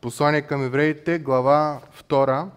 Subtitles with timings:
[0.00, 2.48] Послание към евреите, глава 2.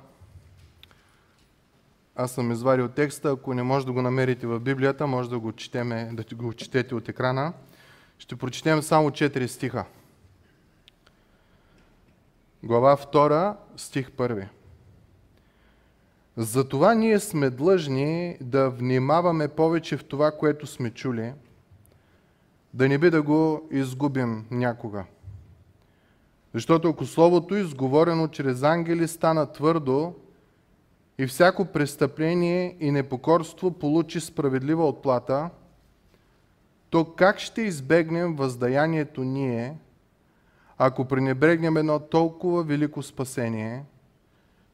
[2.16, 5.52] Аз съм извадил текста, ако не може да го намерите в Библията, може да го,
[5.52, 7.54] четеме, да го четете от екрана.
[8.18, 9.86] Ще прочетем само 4 стиха.
[12.64, 14.48] Глава 2, стих 1.
[16.38, 21.34] Затова ние сме длъжни да внимаваме повече в това, което сме чули,
[22.74, 25.06] да не би да го изгубим някога.
[26.54, 30.14] Защото ако Словото, изговорено чрез ангели, стана твърдо
[31.18, 35.50] и всяко престъпление и непокорство получи справедлива отплата,
[36.90, 39.78] то как ще избегнем въздаянието ние,
[40.78, 43.86] ако пренебрегнем едно толкова велико спасение,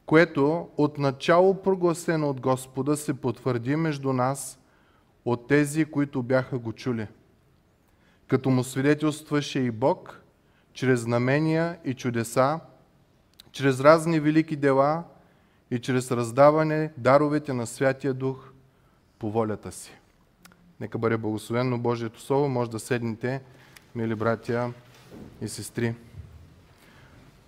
[0.06, 4.58] което от начало прогласено от Господа се потвърди между нас
[5.24, 7.06] от тези, които бяха го чули.
[8.26, 10.17] Като му свидетелстваше и Бог–
[10.78, 12.60] чрез знамения и чудеса,
[13.52, 15.04] чрез разни велики дела
[15.70, 18.50] и чрез раздаване даровете на Святия Дух
[19.18, 19.92] по волята си.
[20.80, 22.48] Нека бъде благословено Божието Слово.
[22.48, 23.40] Може да седнете,
[23.94, 24.72] мили братя
[25.40, 25.94] и сестри.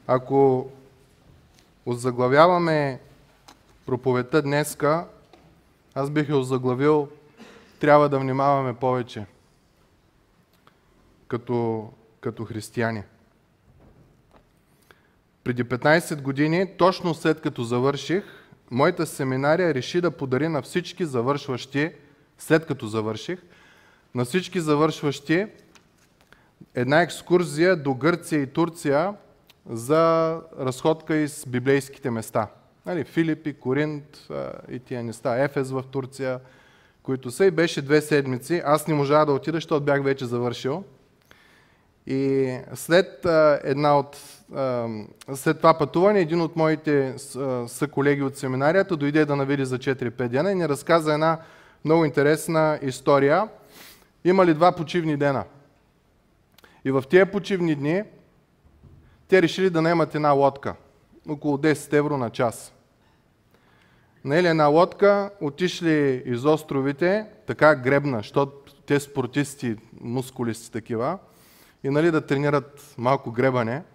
[0.06, 0.70] Ако
[1.86, 3.00] озаглавяваме
[3.86, 5.06] проповедта днеска,
[5.94, 7.08] аз бих я озаглавил
[7.80, 9.26] трябва да внимаваме повече
[11.28, 11.88] като,
[12.20, 13.02] като християни.
[15.50, 18.24] Преди 15 години, точно след като завърших,
[18.70, 21.92] моята семинария реши да подари на всички завършващи,
[22.38, 23.42] след като завърших,
[24.14, 25.46] на всички завършващи
[26.74, 29.14] една екскурзия до Гърция и Турция
[29.70, 32.48] за разходка из библейските места.
[32.86, 34.28] Нали, Филипи, Коринт
[34.70, 36.40] и тия места, Ефес в Турция,
[37.02, 38.62] които са и беше две седмици.
[38.64, 40.84] Аз не можа да отида, защото бях вече завършил.
[42.06, 43.26] И след
[43.64, 44.16] една от
[45.34, 47.14] след това пътуване, един от моите
[47.66, 51.38] съколеги от семинарията дойде да навиди за 4-5 дена и ни разказа една
[51.84, 53.48] много интересна история.
[54.24, 55.44] Имали два почивни дена.
[56.84, 58.02] И в тези почивни дни
[59.28, 60.74] те решили да наемат една лодка.
[61.28, 62.74] Около 10 евро на час.
[64.24, 68.52] Наели една лодка, отишли из островите, така гребна, защото
[68.86, 71.18] те спортисти, мускулисти такива,
[71.84, 73.82] и нали да тренират малко гребане–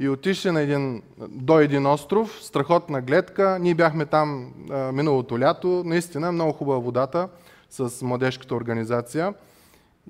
[0.00, 3.58] и отишли на един, до един остров, страхотна гледка.
[3.60, 7.28] Ние бяхме там а, миналото лято, наистина много хубава водата
[7.70, 9.34] с младежката организация.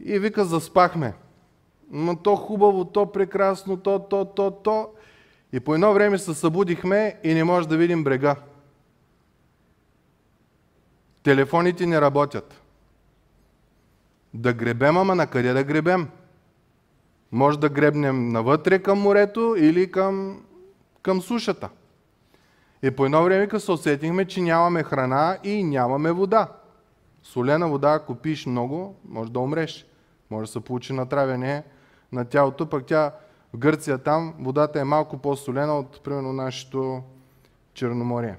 [0.04, 1.14] И вика, заспахме.
[1.90, 4.90] Но то хубаво, то прекрасно, то, то, то, то.
[5.52, 8.36] И по едно време се събудихме и не може да видим брега.
[11.22, 12.60] Телефоните не работят.
[14.34, 16.08] Да гребем, ама на къде да гребем?
[17.32, 20.42] Може да гребнем навътре към морето или към,
[21.02, 21.68] към сушата.
[22.82, 26.48] И по едно време се усетихме, че нямаме храна и нямаме вода.
[27.22, 29.86] Солена вода, ако пиеш много, може да умреш.
[30.30, 31.62] Може да се получи натравяне
[32.12, 33.12] на тялото, пък тя
[33.52, 37.02] в Гърция там водата е малко по-солена от примерно нашето
[37.74, 38.36] Черноморие.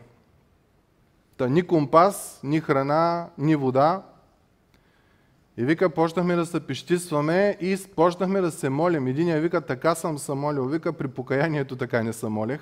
[1.37, 4.03] Та ни компас, ни храна, ни вода,
[5.57, 9.07] и вика, почнахме да се пещисваме и почнахме да се молим.
[9.07, 10.65] Единия вика, така съм се молил.
[10.65, 12.61] Вика, при покаянието така не се молех.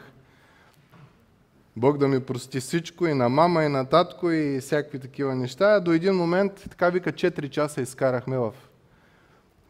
[1.78, 5.80] Бог да ми прости всичко и на мама, и на татко, и всякакви такива неща.
[5.80, 8.54] До един момент, така вика, 4 часа изкарахме в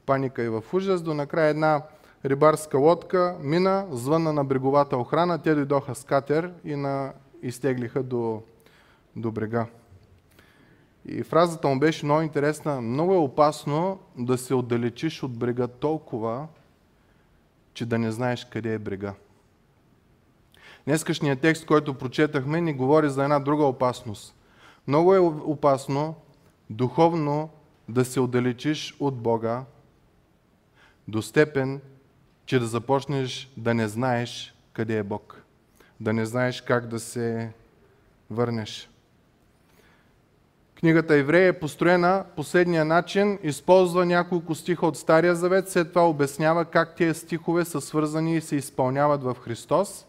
[0.06, 1.01] паника и в ужас.
[1.01, 1.81] До накрая една
[2.25, 5.41] рибарска лодка мина, звънна на бреговата охрана.
[5.41, 7.13] Те дойдоха с катер и на...
[7.41, 8.41] изтеглиха до,
[9.16, 9.66] до брега.
[11.06, 12.82] И фразата му беше много интересна.
[12.82, 16.48] Много е опасно да се отдалечиш от брега толкова,
[17.74, 19.14] че да не знаеш къде е брега.
[20.86, 24.36] Днескашният текст, който прочетахме, ни говори за една друга опасност.
[24.88, 26.16] Много е опасно
[26.70, 27.50] духовно
[27.90, 29.63] да се отдалечиш от Бога
[31.07, 31.81] до степен,
[32.45, 35.44] че да започнеш да не знаеш къде е Бог.
[36.00, 37.54] Да не знаеш как да се
[38.30, 38.90] върнеш.
[40.80, 46.66] Книгата Еврея е построена последния начин, използва няколко стиха от Стария Завет, след това обяснява
[46.66, 50.06] как тези стихове са свързани и се изпълняват в Христос.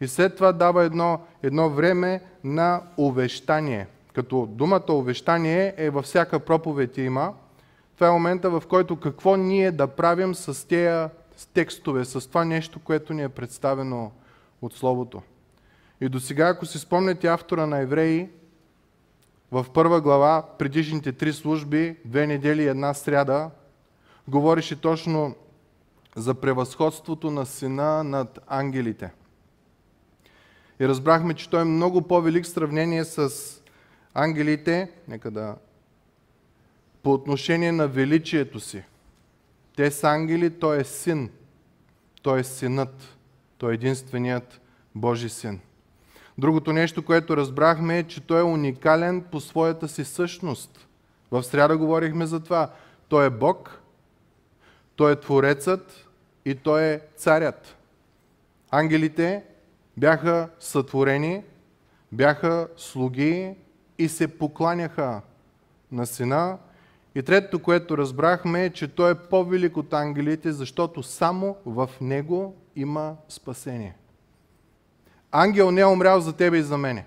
[0.00, 3.86] И след това дава едно, едно време на увещание.
[4.14, 7.32] Като думата увещание е във всяка проповед има.
[7.94, 11.08] Това е момента, в който какво ние да правим с тези
[11.54, 14.12] текстове, с това нещо, което ни е представено
[14.62, 15.22] от Словото.
[16.00, 18.28] И до сега, ако си спомняте автора на Евреи,
[19.52, 23.50] в първа глава, предишните три служби, две недели и една сряда,
[24.28, 25.34] говореше точно
[26.16, 29.10] за превъзходството на сина над ангелите.
[30.80, 33.30] И разбрахме, че той е много по-велик в сравнение с
[34.14, 35.56] ангелите, нека да
[37.02, 38.82] по отношение на величието си.
[39.76, 41.30] Те са ангели, той е син.
[42.22, 43.18] Той е синът.
[43.58, 44.60] Той е единственият
[44.94, 45.60] Божи син.
[46.38, 50.88] Другото нещо, което разбрахме е, че той е уникален по своята си същност.
[51.30, 52.70] В сряда говорихме за това.
[53.08, 53.80] Той е Бог,
[54.96, 56.08] той е Творецът
[56.44, 57.76] и той е Царят.
[58.70, 59.44] Ангелите
[59.96, 61.42] бяха сътворени,
[62.12, 63.54] бяха слуги
[63.98, 65.20] и се покланяха
[65.92, 66.58] на Сина.
[67.14, 72.56] И третото, което разбрахме е, че Той е по-велик от ангелите, защото само в Него
[72.76, 73.96] има спасение.
[75.32, 77.06] Ангел не е умрял за тебе и за мене.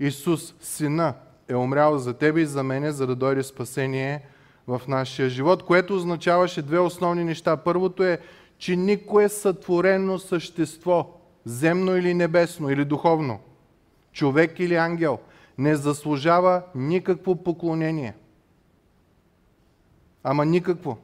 [0.00, 1.14] Исус, Сина,
[1.48, 4.22] е умрял за тебе и за мене, за да дойде спасение
[4.66, 7.56] в нашия живот, което означаваше две основни неща.
[7.56, 8.18] Първото е,
[8.58, 13.40] че никое сътворено същество, земно или небесно, или духовно,
[14.12, 15.18] човек или ангел,
[15.58, 18.14] не заслужава никакво поклонение.
[20.24, 20.98] Ама никакво.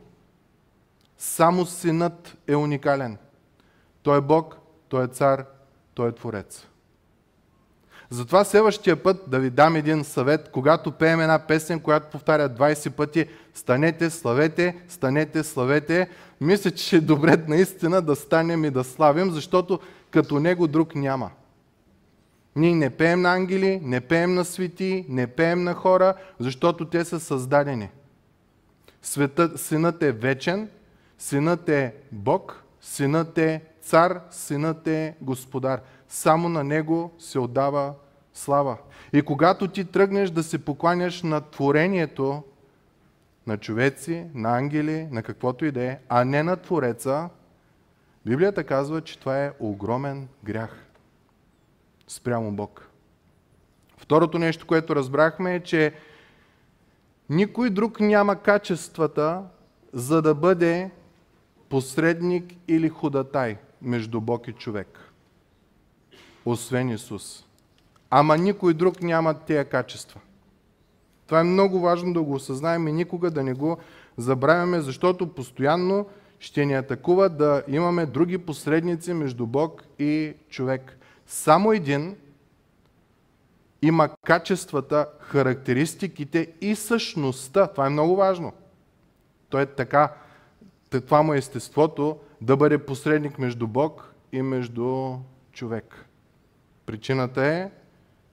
[1.19, 3.19] Само Синът е уникален.
[4.03, 4.59] Той е Бог,
[4.89, 5.45] Той е Цар,
[5.95, 6.67] Той е Творец.
[8.11, 12.91] Затова следващия път да ви дам един съвет, когато пеем една песен, която повтаря 20
[12.91, 16.09] пъти, станете, славете, станете, славете.
[16.41, 21.31] Мисля, че е добре наистина да станем и да славим, защото като него друг няма.
[22.57, 27.05] Ние не пеем на ангели, не пеем на свети, не пеем на хора, защото те
[27.05, 27.91] са създадени.
[29.03, 30.69] Светът, синът е вечен,
[31.19, 35.81] синът е Бог, синът е цар, синът е господар.
[36.09, 37.95] Само на него се отдава
[38.35, 38.77] слава.
[39.13, 42.43] И когато ти тръгнеш да се покланяш на творението,
[43.47, 47.29] на човеци, на ангели, на каквото и да е, а не на Твореца,
[48.27, 50.87] Библията казва, че това е огромен грях
[52.09, 52.89] спрямо Бог.
[53.97, 55.95] Второто нещо, което разбрахме е, че
[57.31, 59.43] никой друг няма качествата,
[59.93, 60.91] за да бъде
[61.69, 64.99] посредник или ходатай между Бог и човек.
[66.45, 67.45] Освен Исус.
[68.11, 70.21] Ама никой друг няма тези качества.
[71.27, 73.79] Това е много важно да го осъзнаем и никога да не го
[74.17, 76.07] забравяме, защото постоянно
[76.41, 80.99] ще ни атакува да имаме други посредници между Бог и човек.
[81.27, 82.17] Само един
[83.83, 87.67] има качествата, характеристиките и същността.
[87.67, 88.53] Това е много важно.
[89.49, 90.13] Той е така,
[90.91, 95.17] това му е естеството да бъде посредник между Бог и между
[95.53, 96.07] човек.
[96.87, 97.71] Причината е,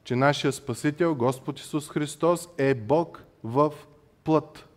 [0.04, 3.74] че нашия Спасител, Господ Исус Христос, е Бог в
[4.24, 4.68] плът.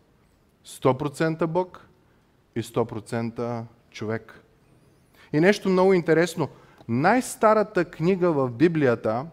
[0.66, 1.88] 100% Бог
[2.56, 4.44] и 100% човек.
[5.32, 6.48] И нещо много интересно.
[6.88, 9.26] Най-старата книга в Библията,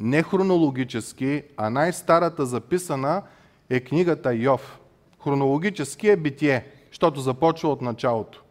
[0.00, 3.22] не хронологически, а най-старата записана
[3.70, 4.80] е книгата Йов.
[5.24, 8.42] Хронологически е битие, защото започва от началото.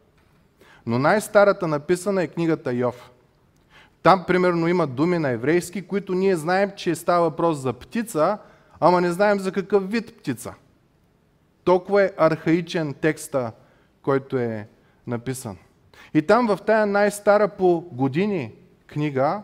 [0.85, 3.11] Но най-старата написана е книгата Йов.
[4.03, 8.37] Там, примерно, има думи на еврейски, които ние знаем, че става въпрос за птица,
[8.79, 10.53] ама не знаем за какъв вид птица.
[11.63, 13.51] Толкова е архаичен текста,
[14.01, 14.67] който е
[15.07, 15.57] написан.
[16.13, 18.51] И там в тая най-стара по години
[18.87, 19.41] книга,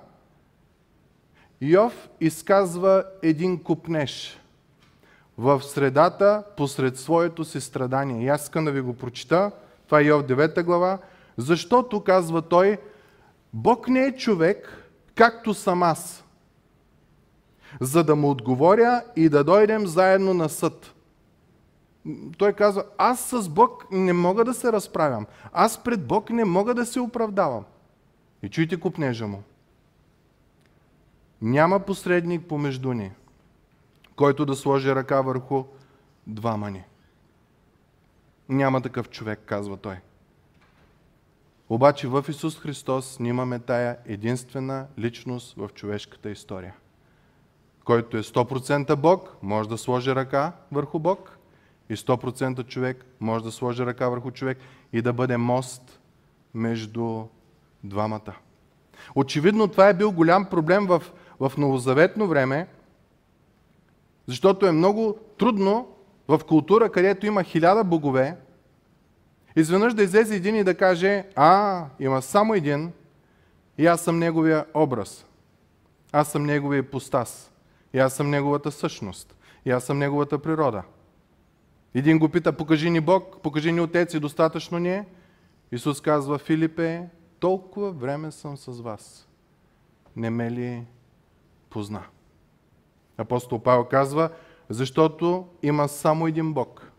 [1.61, 4.39] Йов изказва един купнеж
[5.37, 8.25] в средата, посред своето си страдание.
[8.25, 9.51] И аз искам да ви го прочита.
[9.85, 10.97] Това е Йов 9 глава.
[11.37, 12.77] Защото, казва той,
[13.53, 16.23] Бог не е човек, както съм аз,
[17.81, 20.93] за да му отговоря и да дойдем заедно на съд.
[22.37, 25.25] Той казва, аз с Бог не мога да се разправям.
[25.53, 27.65] Аз пред Бог не мога да се оправдавам.
[28.43, 29.43] И чуйте купнежа му.
[31.41, 33.11] Няма посредник помежду ни,
[34.15, 35.63] който да сложи ръка върху
[36.27, 36.83] двама ни.
[38.49, 39.99] Няма такъв човек, казва той.
[41.69, 46.75] Обаче в Исус Христос ние имаме тая единствена личност в човешката история.
[47.85, 51.37] Който е 100% Бог, може да сложи ръка върху Бог
[51.89, 54.57] и 100% човек може да сложи ръка върху човек
[54.93, 55.99] и да бъде мост
[56.53, 57.23] между
[57.83, 58.33] двамата.
[59.15, 61.03] Очевидно това е бил голям проблем в,
[61.39, 62.67] в новозаветно време,
[64.27, 65.87] защото е много трудно
[66.27, 68.37] в култура, където има хиляда богове,
[69.59, 72.91] изведнъж да излезе един и да каже, а, има само един
[73.77, 75.25] и аз съм неговия образ.
[76.11, 77.51] Аз съм неговия ипостас.
[77.93, 79.35] И аз съм неговата същност.
[79.65, 80.83] И аз съм неговата природа.
[81.95, 85.05] Един го пита, покажи ни Бог, покажи ни Отец и достатъчно ни е.
[85.71, 87.09] Исус казва, Филипе,
[87.39, 89.27] толкова време съм с вас.
[90.15, 90.83] Не ме ли
[91.69, 92.03] позна?
[93.17, 94.29] Апостол Павел казва,
[94.69, 96.91] защото има само един Бог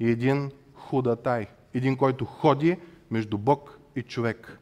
[0.00, 0.50] и един
[0.90, 2.80] худатай, един, който ходи
[3.10, 4.58] между Бог и човек.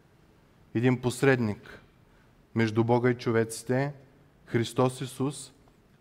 [0.75, 1.82] Един посредник
[2.54, 3.92] между Бога и човеците,
[4.47, 5.52] Христос Исус,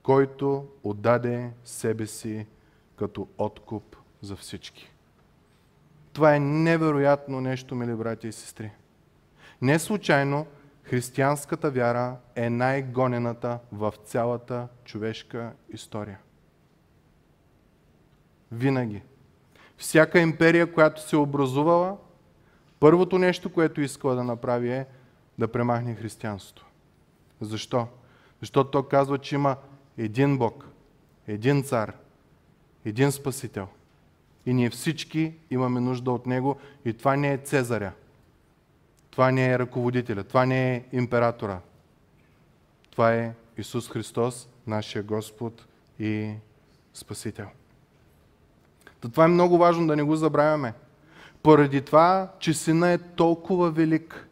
[0.03, 2.47] който отдаде себе си
[2.95, 4.91] като откуп за всички.
[6.13, 8.71] Това е невероятно нещо, мили брати и сестри.
[9.61, 10.47] Не случайно
[10.83, 16.19] християнската вяра е най-гонената в цялата човешка история.
[18.51, 19.01] Винаги.
[19.77, 21.97] Всяка империя, която се е образувала,
[22.79, 24.85] първото нещо, което искала да направи е
[25.37, 26.65] да премахне християнството.
[27.41, 27.87] Защо?
[28.39, 29.55] Защото то казва, че има
[29.97, 30.67] един Бог,
[31.27, 31.93] един цар,
[32.85, 33.67] един Спасител.
[34.45, 37.91] И ние всички имаме нужда от Него и това не е Цезаря.
[39.11, 41.59] Това не е ръководителя, това не е императора.
[42.91, 45.65] Това е Исус Христос, нашия Господ
[45.99, 46.33] и
[46.93, 47.47] Спасител.
[49.01, 50.73] То това е много важно да не го забравяме.
[51.43, 54.27] Поради това, че Сина е толкова велик,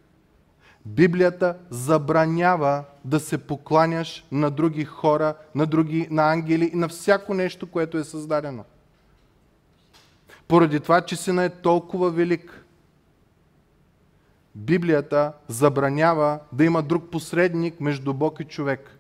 [0.86, 7.34] Библията забранява да се покланяш на други хора, на други, на ангели и на всяко
[7.34, 8.64] нещо, което е създадено.
[10.48, 12.66] Поради това, че Сина е толкова велик,
[14.56, 18.98] Библията забранява да има друг посредник между Бог и човек,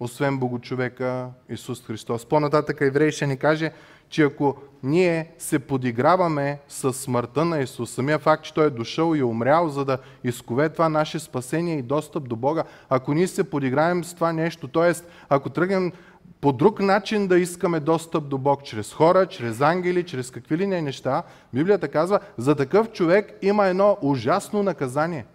[0.00, 2.26] освен Богочовека Исус Христос.
[2.26, 3.72] По-нататък Еврей ще ни каже,
[4.12, 9.14] че ако ние се подиграваме с смъртта на Исус, самия факт, че Той е дошъл
[9.14, 13.26] и е умрял, за да изкове това наше спасение и достъп до Бога, ако ние
[13.26, 14.92] се подиграем с това нещо, т.е.
[15.28, 15.92] ако тръгнем
[16.40, 20.66] по друг начин да искаме достъп до Бог, чрез хора, чрез ангели, чрез какви ли
[20.66, 25.26] не неща, Библията казва, за такъв човек има едно ужасно наказание.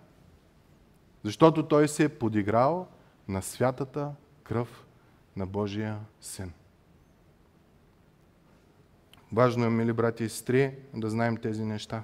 [1.24, 2.88] Защото той се е подиграл
[3.28, 4.12] на святата
[4.44, 4.86] кръв
[5.36, 6.52] на Божия Син.
[9.34, 12.04] Важно е, мили брати и сестри, да знаем тези неща.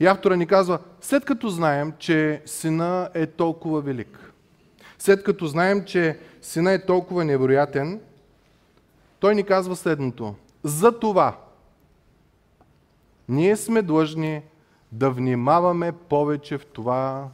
[0.00, 4.32] И автора ни казва, след като знаем, че Сина е толкова велик,
[4.98, 8.00] след като знаем, че Сина е толкова невероятен,
[9.18, 10.34] той ни казва следното.
[10.64, 11.36] За това
[13.28, 14.42] ние сме длъжни
[14.92, 17.28] да внимаваме повече в това,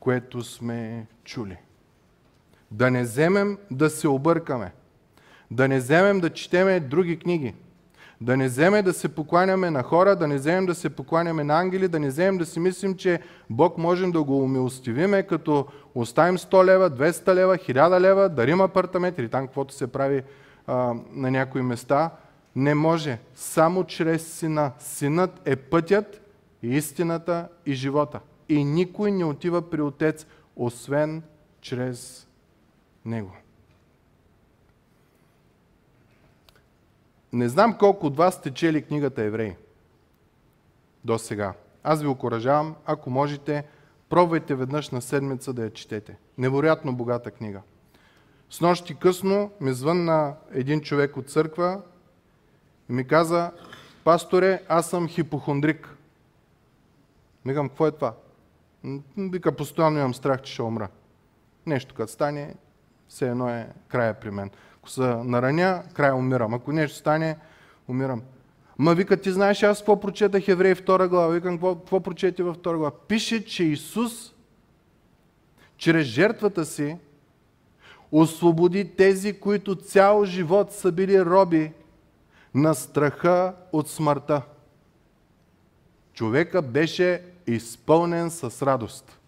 [0.00, 1.56] което сме чули.
[2.70, 4.72] Да не вземем да се объркаме.
[5.50, 7.54] Да не вземем да четеме други книги.
[8.20, 11.60] Да не вземе да се покланяме на хора, да не вземем да се покланяме на
[11.60, 13.20] ангели, да не вземем да си мислим, че
[13.50, 19.18] Бог можем да го умилостивиме, като оставим 100 лева, 200 лева, 1000 лева, дарим апартамент
[19.18, 20.22] или там каквото се прави
[20.66, 22.10] а, на някои места.
[22.56, 23.18] Не може.
[23.34, 24.72] Само чрез Сина.
[24.78, 26.20] Синът е пътят,
[26.62, 28.20] истината и живота.
[28.48, 31.22] И никой не отива при Отец, освен
[31.60, 32.28] чрез
[33.04, 33.32] Него.
[37.32, 39.56] Не знам колко от вас сте чели книгата Евреи
[41.04, 41.52] до сега.
[41.84, 43.64] Аз ви окоръжавам, ако можете,
[44.08, 46.16] пробвайте веднъж на седмица да я четете.
[46.38, 47.60] Невероятно богата книга.
[48.50, 51.80] С нощи късно ми звънна един човек от църква
[52.90, 53.50] и ми каза,
[54.04, 55.96] пасторе, аз съм хипохондрик.
[57.46, 58.14] Викам, какво е това?
[59.16, 60.88] Вика, постоянно имам страх, че ще умра.
[61.66, 62.54] Нещо като стане,
[63.08, 64.50] все едно е края при мен.
[64.88, 66.54] Ако се нараня, край умирам.
[66.54, 67.36] Ако нещо стане,
[67.88, 68.22] умирам.
[68.78, 71.28] Ма вика, ти знаеш аз какво прочетах Евреи втора глава?
[71.28, 72.96] Викам, какво, какво прочети във втора глава?
[73.08, 74.34] Пише, че Исус
[75.76, 76.96] чрез жертвата си
[78.12, 81.72] освободи тези, които цял живот са били роби
[82.54, 84.42] на страха от смъртта.
[86.12, 89.18] Човека беше изпълнен с радост.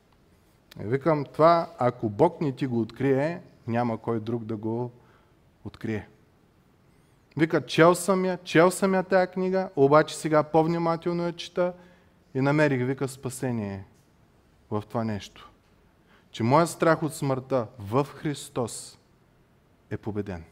[0.83, 4.91] И викам, това, ако Бог не ти го открие, няма кой друг да го
[5.65, 6.09] открие.
[7.37, 11.73] Вика, чел съм я, чел съм я тая книга, обаче сега по-внимателно я чета
[12.35, 13.85] и намерих, вика, спасение
[14.71, 15.51] в това нещо.
[16.31, 18.99] Че моят страх от смъртта в Христос
[19.91, 20.45] е победен.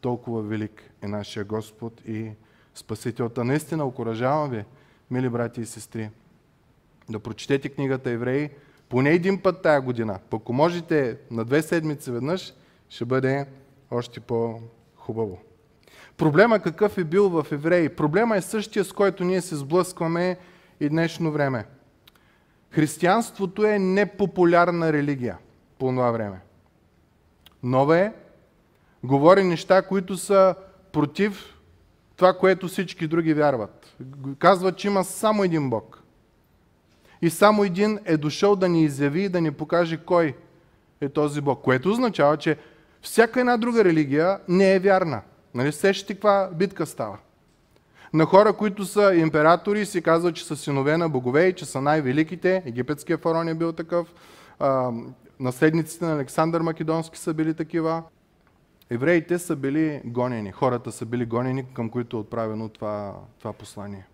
[0.00, 2.30] Толкова велик е нашия Господ и
[2.74, 3.44] Спасителта.
[3.44, 4.64] Наистина окоръжавам ви,
[5.10, 6.10] мили брати и сестри,
[7.10, 8.50] да прочетете книгата Евреи
[8.88, 10.18] поне един път тая година.
[10.32, 12.54] Ако можете на две седмици веднъж,
[12.88, 13.46] ще бъде
[13.90, 15.38] още по-хубаво.
[16.16, 17.88] Проблема какъв е бил в Евреи?
[17.88, 20.36] Проблема е същия, с който ние се сблъскваме
[20.80, 21.64] и днешно време.
[22.70, 25.38] Християнството е непопулярна религия
[25.78, 26.40] по това време.
[27.62, 28.12] Нова е,
[29.04, 30.54] говори неща, които са
[30.92, 31.56] против
[32.16, 33.96] това, което всички други вярват.
[34.38, 36.02] Казват, че има само един Бог.
[37.22, 40.36] И само един е дошъл да ни изяви и да ни покаже кой
[41.00, 41.62] е този Бог.
[41.62, 42.56] Което означава, че
[43.02, 45.22] всяка една друга религия не е вярна.
[45.54, 47.18] Нали сещате каква битка става?
[48.12, 51.80] На хора, които са императори, си казват, че са синове на богове и че са
[51.80, 52.62] най-великите.
[52.66, 54.14] Египетския фараон е бил такъв.
[55.40, 58.02] Наследниците на Александър Македонски са били такива.
[58.90, 60.52] Евреите са били гонени.
[60.52, 64.06] Хората са били гонени, към които е отправено това, това послание.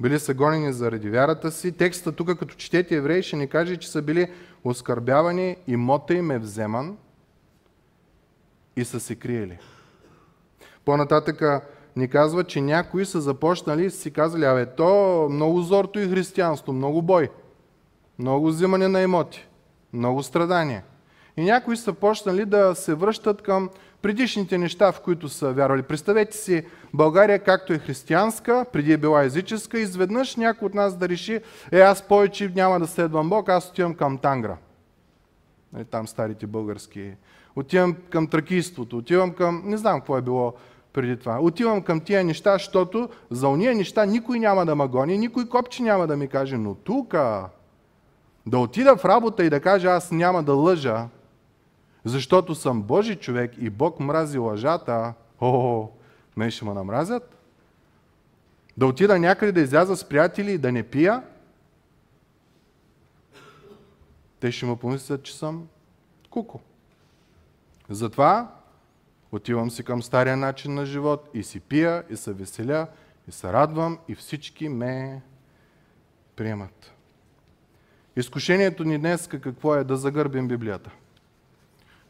[0.00, 1.72] Били са гонени заради вярата си.
[1.72, 4.30] Текста тук, като четете евреи, ще ни каже, че са били
[4.64, 6.96] оскърбявани, имота им е вземан
[8.76, 9.58] и са се криели.
[10.84, 11.60] По-нататъка
[11.96, 16.72] ни казва, че някои са започнали и си казали, абе, то много зорто и християнство,
[16.72, 17.28] много бой,
[18.18, 19.48] много взимане на имоти,
[19.92, 20.82] много страдания.
[21.36, 23.70] И някои са почнали да се връщат към
[24.02, 25.82] предишните неща, в които са вярвали.
[25.82, 31.08] Представете си България, както е християнска, преди е била езическа, изведнъж някой от нас да
[31.08, 31.40] реши,
[31.72, 34.56] е аз повече няма да следвам Бог, аз отивам към Тангра.
[35.72, 37.12] Нали, там старите български.
[37.56, 40.54] Отивам към тракийството, отивам към, не знам какво е било
[40.92, 41.38] преди това.
[41.40, 45.82] Отивам към тия неща, защото за уния неща никой няма да ме гони, никой копче
[45.82, 47.12] няма да ми каже, но тук
[48.46, 51.08] да отида в работа и да кажа аз няма да лъжа,
[52.04, 55.88] защото съм Божи човек и Бог мрази лъжата, о,
[56.36, 57.36] ме ще ме намразят.
[58.76, 61.22] Да отида някъде да изляза с приятели и да не пия,
[64.40, 65.68] те ще му помислят, че съм
[66.30, 66.60] куко.
[67.88, 68.54] Затова
[69.32, 72.86] отивам си към стария начин на живот и си пия, и се веселя,
[73.28, 75.22] и се радвам, и всички ме
[76.36, 76.92] приемат.
[78.16, 80.90] Изкушението ни днес какво е да загърбим Библията.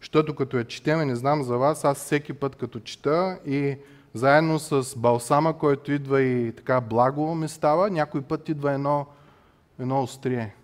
[0.00, 3.78] Защото като я четеме, не знам за вас, аз всеки път като чета и
[4.14, 9.06] заедно с балсама, който идва и така благо ми става, някой път идва едно,
[9.78, 10.54] едно острие,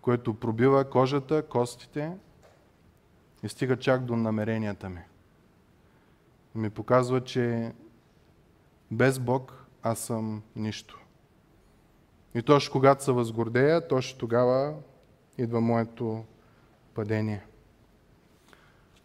[0.00, 2.12] което пробива кожата, костите
[3.42, 5.00] и стига чак до намеренията ми.
[6.54, 7.72] И ми показва, че
[8.90, 11.00] без Бог аз съм нищо.
[12.34, 14.74] И точно когато се възгордея, точно тогава
[15.38, 16.24] идва моето
[16.94, 17.42] падение.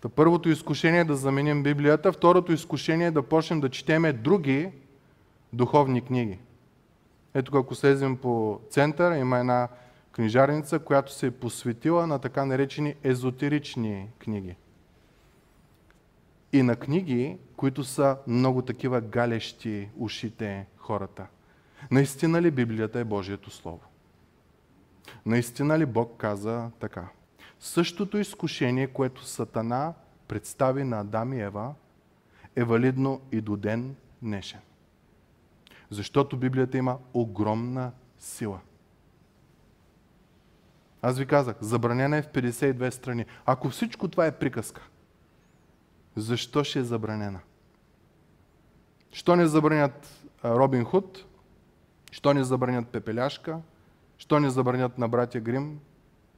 [0.02, 4.72] Та първото изкушение е да заменим Библията, второто изкушение е да почнем да четеме други
[5.54, 6.40] духовни книги.
[7.34, 9.68] Ето ако слезем по център, има една
[10.16, 14.56] книжарница, която се е посветила на така наречени езотерични книги.
[16.54, 21.28] И на книги, които са много такива галещи ушите хората.
[21.92, 23.82] Наистина ли Библията е Божието Слово?
[25.26, 27.08] Наистина ли Бог каза така?
[27.60, 29.94] Същото изкушение, което Сатана
[30.28, 31.74] представи на Адам и Ева,
[32.56, 34.60] е валидно и до ден днешен.
[35.90, 38.60] Защото Библията има огромна сила.
[41.06, 43.26] Аз ви казах, забранена е в 52 страни.
[43.46, 44.82] Ако всичко това е приказка,
[46.16, 47.40] защо ще е забранена?
[49.12, 51.26] Що не забранят Робин Худ?
[52.12, 53.60] Що не забранят Пепеляшка?
[54.18, 55.80] Що не забранят на братя Грим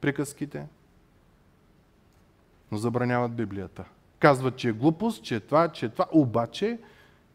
[0.00, 0.66] приказките?
[2.72, 3.84] но забраняват Библията.
[4.18, 6.78] Казват, че е глупост, че е това, че е това, обаче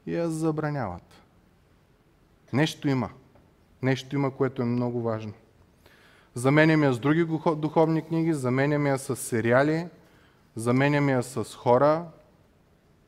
[0.07, 1.21] я забраняват.
[2.53, 3.09] Нещо има.
[3.81, 5.33] Нещо има, което е много важно.
[6.35, 9.87] Заменям я с други духовни книги, заменям я с сериали,
[10.55, 12.05] заменям я с хора.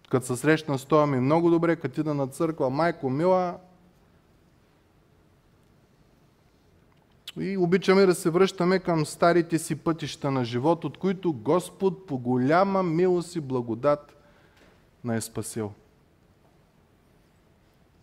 [0.10, 3.58] Като се срещна с ми много добре, като ида на църква, майко мила,
[7.40, 12.18] И обичаме да се връщаме към старите си пътища на живот, от които Господ по
[12.18, 14.18] голяма милост и благодат
[15.04, 15.72] на е спасил.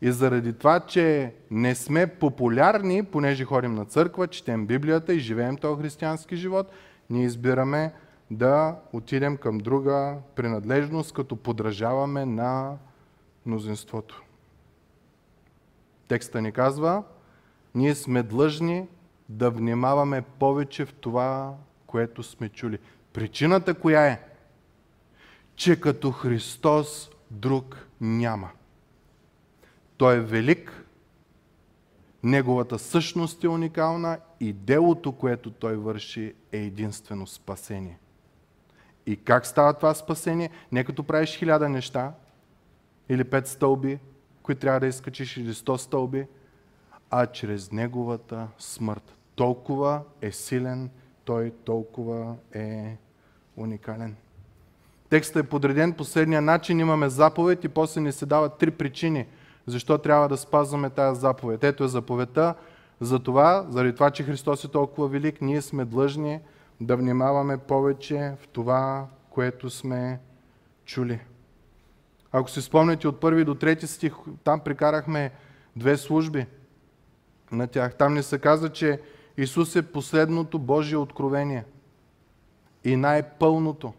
[0.05, 5.57] И заради това, че не сме популярни, понеже ходим на църква, четем Библията и живеем
[5.57, 6.67] този християнски живот,
[7.11, 7.93] ние избираме
[8.31, 12.77] да отидем към друга принадлежност, като подражаваме на
[13.47, 14.23] мнозинството.
[16.09, 17.03] Текста ни казва,
[17.75, 18.89] ние сме длъжни
[19.29, 21.55] да внимаваме повече в това,
[21.87, 22.79] което сме чули.
[23.13, 24.23] Причината коя е?
[25.57, 28.51] Че като Христос друг няма.
[29.97, 30.85] Той е велик,
[32.23, 37.99] неговата същност е уникална и делото, което той върши, е единствено спасение.
[39.07, 40.51] И как става това спасение?
[40.73, 42.13] Не като правиш хиляда неща,
[43.09, 43.99] или пет стълби,
[44.43, 46.27] които трябва да изкачиш, или сто стълби,
[47.11, 49.17] а чрез неговата смърт.
[49.35, 50.91] Толкова е силен,
[51.25, 52.97] той толкова е
[53.57, 54.17] уникален.
[55.09, 56.81] Текстът е подреден последния начин.
[56.81, 59.27] Имаме заповед и после ни се дават три причини
[59.67, 61.65] защо трябва да спазваме тази заповед.
[61.65, 62.55] Ето е заповедта.
[63.01, 66.41] За това, заради това, че Христос е толкова велик, ние сме длъжни
[66.81, 70.21] да внимаваме повече в това, което сме
[70.85, 71.21] чули.
[72.33, 75.31] Ако си спомняте от първи до трети стих, там прикарахме
[75.77, 76.47] две служби
[77.53, 77.95] на тях.
[77.95, 79.01] Там не се казва, че
[79.37, 81.65] Исус е последното Божие откровение
[82.85, 83.93] и най-пълното.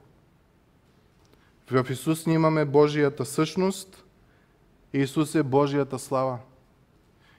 [1.72, 4.03] В Исус ние имаме Божията същност
[4.94, 6.40] Исус е Божията слава.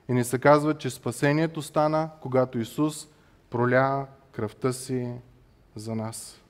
[0.08, 3.08] И ни се казва, че спасението стана, когато Исус
[3.50, 5.12] проля кръвта си
[5.76, 6.40] за нас.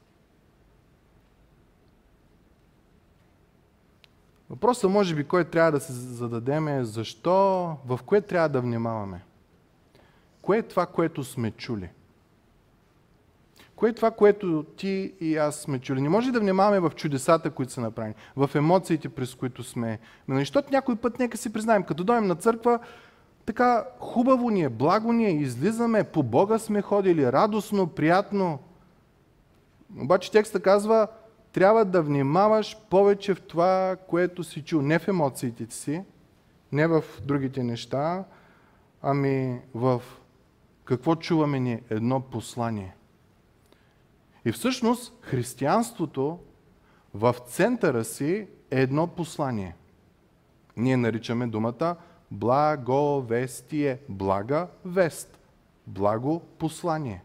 [4.50, 7.32] Въпросът, може би, кой трябва да се зададем е защо,
[7.86, 9.24] в кое трябва да внимаваме?
[10.42, 11.90] Кое е това, което сме чули?
[13.76, 16.00] Кое е това, което ти и аз сме чули?
[16.00, 19.98] Не може да внимаваме в чудесата, които са направени, в емоциите, през които сме.
[20.28, 22.78] Но защото някой път, нека си признаем, като дойдем на църква,
[23.46, 28.58] така хубаво ни е, благо ни е, излизаме, по Бога сме ходили, радостно, приятно.
[30.00, 31.08] Обаче текста казва,
[31.52, 34.82] трябва да внимаваш повече в това, което си чул.
[34.82, 36.02] Не в емоциите си,
[36.72, 38.24] не в другите неща,
[39.02, 40.02] ами в
[40.84, 41.80] какво чуваме ни?
[41.90, 42.94] Едно послание.
[44.44, 46.38] И всъщност християнството
[47.14, 49.76] в центъра си е едно послание.
[50.76, 51.96] Ние наричаме думата
[52.30, 53.98] благовестие.
[54.08, 55.38] Блага вест.
[55.86, 57.22] Благо послание.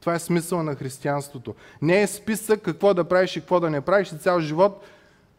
[0.00, 1.54] Това е смисъл на християнството.
[1.82, 4.84] Не е списък какво да правиш и какво да не правиш и цял живот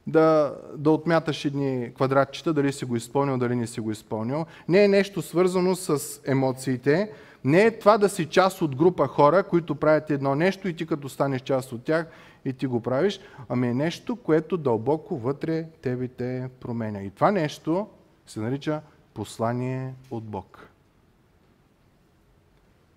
[0.08, 4.46] да, да отмяташ едни квадратчета, дали си го изпълнил, дали не си го изпълнил.
[4.68, 7.12] Не е нещо свързано с емоциите.
[7.44, 10.86] Не е това да си част от група хора, които правят едно нещо и ти
[10.86, 12.08] като станеш част от тях
[12.46, 17.02] и ти го правиш, ами е нещо, което дълбоко вътре тебе те променя.
[17.02, 17.88] И това нещо
[18.28, 18.82] се нарича
[19.14, 20.70] послание от Бог.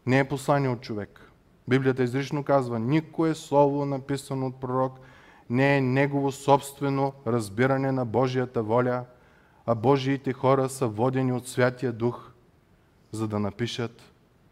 [0.06, 1.30] Не е послание от човек.
[1.68, 5.00] Библията изрично казва, никое слово написано от пророк
[5.50, 9.04] не е негово собствено разбиране на Божията воля,
[9.66, 12.32] а Божиите хора са водени от Святия Дух,
[13.12, 14.02] за да напишат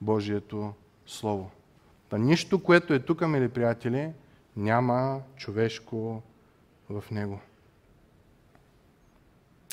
[0.00, 0.72] Божието
[1.06, 1.50] Слово.
[2.08, 4.12] Та нищо, което е тук, мили приятели,
[4.56, 6.22] няма човешко
[6.90, 7.40] в него.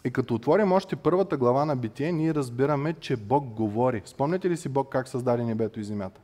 [0.06, 4.02] И като отворим още първата глава на Битие, ние разбираме, че Бог говори.
[4.06, 6.22] Спомняте ли си Бог как създаде небето и земята?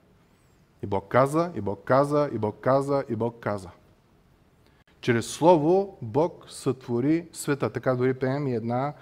[0.84, 3.70] И Бог каза, и Бог каза, и Бог каза, и Бог каза.
[5.02, 7.70] Чрез Слово Бог сътвори света.
[7.70, 8.94] Така дори пеем и една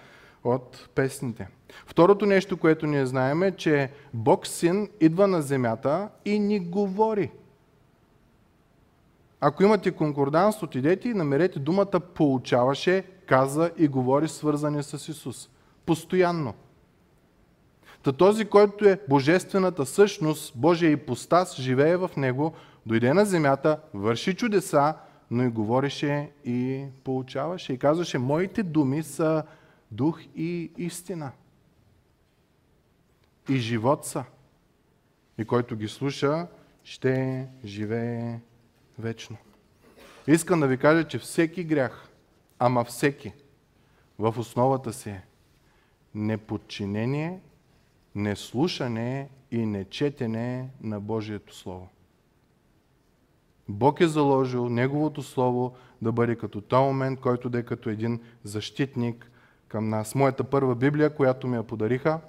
[0.43, 1.47] от песните.
[1.85, 7.31] Второто нещо, което ние знаем е, че Бог Син идва на земята и ни говори.
[9.41, 15.49] Ако имате конкорданс, отидете и намерете думата получаваше, каза и говори свързани с Исус.
[15.85, 16.53] Постоянно.
[18.03, 22.53] Та този, който е божествената същност, Божия ипостас, живее в него,
[22.85, 24.93] дойде на земята, върши чудеса,
[25.31, 27.73] но и говореше и получаваше.
[27.73, 29.43] И казваше, моите думи са
[29.91, 31.31] дух и истина.
[33.49, 34.23] И живот са.
[35.37, 36.47] И който ги слуша,
[36.83, 38.39] ще живее
[38.99, 39.37] вечно.
[40.27, 42.09] Искам да ви кажа, че всеки грях,
[42.59, 43.33] ама всеки,
[44.19, 45.23] в основата си е
[46.15, 47.41] неподчинение
[48.15, 51.89] неслушане и нечетене на Божието Слово.
[53.69, 58.21] Бог е заложил Неговото Слово да бъде като този момент, който да е като един
[58.43, 59.31] защитник
[59.67, 60.15] към нас.
[60.15, 62.19] Моята първа Библия, която ми я подариха,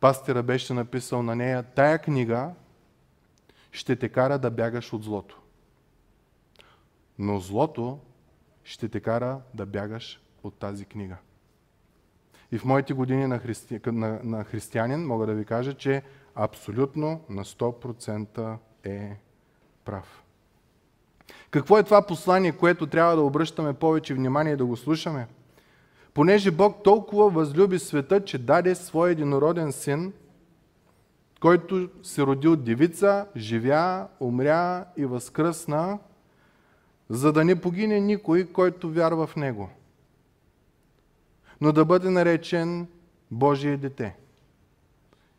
[0.00, 2.50] пастира беше написал на нея, тая книга
[3.72, 5.40] ще те кара да бягаш от злото.
[7.18, 7.98] Но злото
[8.64, 11.16] ще те кара да бягаш от тази книга.
[12.52, 13.80] И в моите години на, христи...
[13.86, 16.02] на, на християнин мога да ви кажа, че
[16.34, 19.16] абсолютно на 100% е
[19.84, 20.22] прав.
[21.50, 25.26] Какво е това послание, което трябва да обръщаме повече внимание и да го слушаме?
[26.14, 30.12] Понеже Бог толкова възлюби света, че даде своя единороден син,
[31.40, 35.98] който се роди от девица, живя, умря и възкръсна,
[37.08, 39.70] за да не погине никой, който вярва в Него–
[41.60, 42.86] но да бъде наречен
[43.30, 44.16] Божие дете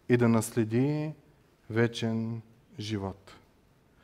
[0.09, 1.11] и да наследи
[1.69, 2.41] вечен
[2.79, 3.35] живот.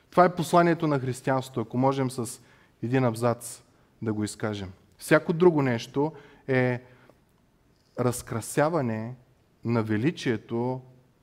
[0.10, 2.42] Това е посланието на християнството, ако можем с
[2.84, 3.62] един абзац
[4.02, 4.72] да го изкажем.
[4.98, 6.12] Всяко друго нещо
[6.48, 6.84] е
[8.00, 9.16] разкрасяване
[9.66, 10.82] на величието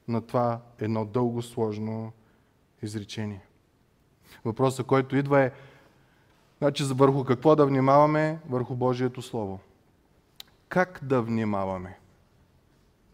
[0.08, 2.12] на това едно дълго сложно
[2.82, 3.40] изречение.
[4.44, 5.52] Въпросът, който идва е
[6.58, 8.38] Значи върху какво да внимаваме?
[8.48, 9.60] Върху Божието Слово.
[10.68, 11.98] Как да внимаваме?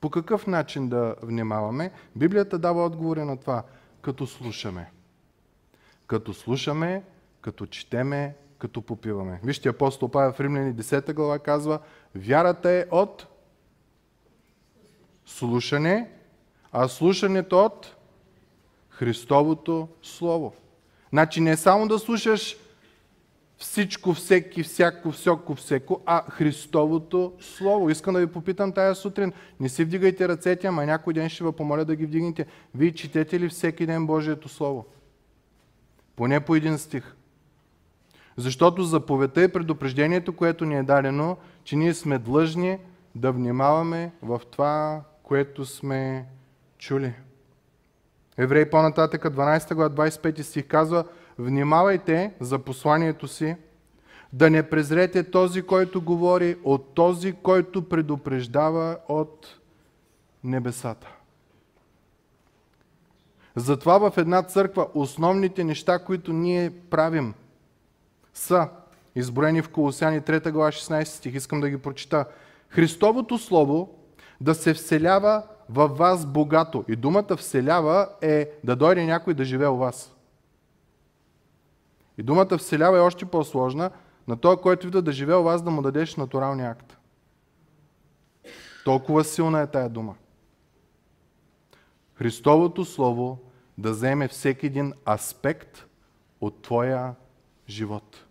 [0.00, 1.90] По какъв начин да внимаваме?
[2.16, 3.62] Библията дава отговори на това,
[4.02, 4.90] като слушаме.
[6.06, 7.02] Като слушаме,
[7.40, 9.40] като четеме, като попиваме.
[9.44, 11.78] Вижте, апостол Павел в Римляни 10 глава казва,
[12.14, 13.26] вярата е от
[15.26, 16.10] слушане,
[16.72, 17.96] а слушането от
[18.88, 20.54] Христовото Слово.
[21.10, 22.56] Значи не само да слушаш
[23.58, 27.90] всичко, всеки, всяко, всяко, всеко, а Христовото Слово.
[27.90, 29.32] Искам да ви попитам тая сутрин.
[29.60, 32.46] Не си вдигайте ръцете, ама някой ден ще ви помоля да ги вдигнете.
[32.74, 34.86] Вие четете ли всеки ден Божието Слово?
[36.16, 37.14] Поне по един стих.
[38.40, 42.78] Защото заповедта и предупреждението, което ни е дадено, че ние сме длъжни
[43.14, 46.26] да внимаваме в това, което сме
[46.78, 47.12] чули.
[48.38, 51.04] Еврей по-нататък, 12 глава, 25 стих казва,
[51.38, 53.56] внимавайте за посланието си,
[54.32, 59.58] да не презрете този, който говори от този, който предупреждава от
[60.44, 61.08] небесата.
[63.56, 67.34] Затова в една църква основните неща, които ние правим,
[68.34, 68.68] са
[69.14, 71.34] изброени в Колосяни 3 глава 16 стих.
[71.34, 72.24] Искам да ги прочита.
[72.68, 73.98] Христовото Слово
[74.40, 76.84] да се вселява във вас богато.
[76.88, 80.14] И думата вселява е да дойде някой да живее у вас.
[82.18, 83.90] И думата вселява е още по-сложна.
[84.28, 86.98] На този, който вида да живее у вас, да му дадеш натуралния акт.
[88.84, 90.14] Толкова силна е тая дума.
[92.14, 93.38] Христовото Слово
[93.78, 95.86] да вземе всеки един аспект
[96.40, 97.14] от твоя
[97.70, 98.24] живот.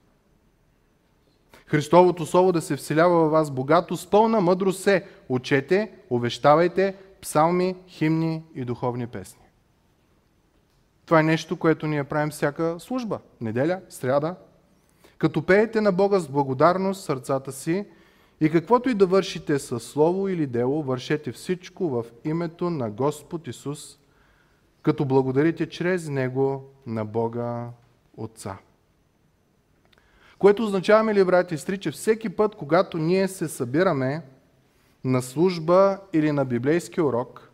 [1.65, 7.75] Христовото Слово да се вселява във вас богато, с пълна мъдрост се учете, увещавайте, псалми,
[7.87, 9.41] химни и духовни песни.
[11.05, 13.19] Това е нещо, което ние правим всяка служба.
[13.41, 14.35] Неделя, сряда.
[15.17, 17.85] Като пеете на Бога с благодарност сърцата си
[18.41, 23.47] и каквото и да вършите със слово или дело, вършете всичко в името на Господ
[23.47, 23.99] Исус,
[24.81, 27.69] като благодарите чрез Него на Бога
[28.17, 28.57] Отца.
[30.39, 34.21] Което означава, мили брати и сестри, че всеки път, когато ние се събираме
[35.03, 37.51] на служба или на библейски урок,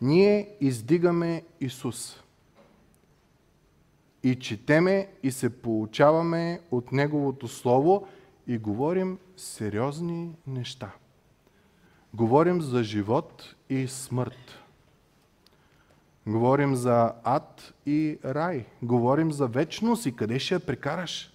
[0.00, 2.22] ние издигаме Исус.
[4.22, 8.08] И четеме и се получаваме от Неговото Слово
[8.46, 10.90] и говорим сериозни неща.
[12.14, 14.57] Говорим за живот и смърт.
[16.28, 18.66] Говорим за ад и рай.
[18.82, 21.32] Говорим за вечност и къде ще я прекараш.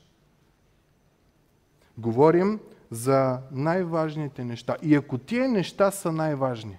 [1.98, 2.60] Говорим
[2.92, 4.78] за най-важните неща.
[4.82, 6.78] И ако тия неща са най-важни,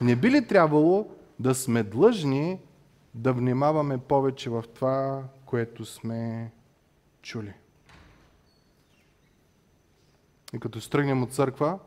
[0.00, 1.08] не би ли трябвало
[1.38, 2.60] да сме длъжни
[3.14, 6.50] да внимаваме повече в това, което сме
[7.22, 7.54] чули?
[10.54, 11.78] И като стръгнем от църква,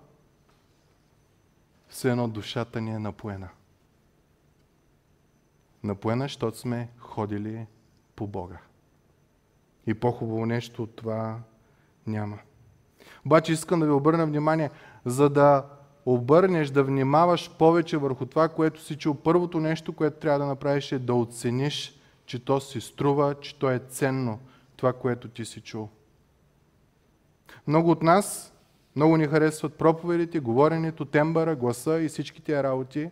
[1.90, 3.50] все едно душата ни е напоена
[5.84, 7.66] напоена, защото сме ходили
[8.16, 8.58] по Бога.
[9.88, 11.40] И по-хубаво нещо от това
[12.08, 12.40] няма.
[13.26, 14.70] Обаче искам да ви обърна внимание,
[15.06, 15.66] за да
[16.06, 19.16] обърнеш, да внимаваш повече върху това, което си чул.
[19.16, 23.72] Първото нещо, което трябва да направиш е да оцениш, че то си струва, че то
[23.72, 24.40] е ценно,
[24.76, 25.90] това, което ти си чул.
[27.68, 28.54] Много от нас,
[28.96, 33.10] много ни харесват проповедите, говоренето, тембъра, гласа и всички тия работи,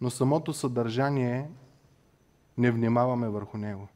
[0.00, 1.48] но самото съдържание
[2.58, 3.88] не внимаваме върху него.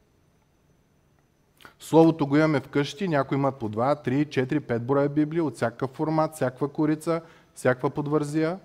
[1.79, 5.91] Словото го имаме вкъщи, някои имат по 2, 3, 4, 5 броя Библия от всякакъв
[5.91, 7.21] формат, всякаква корица,
[7.55, 8.59] всякаква подвързия,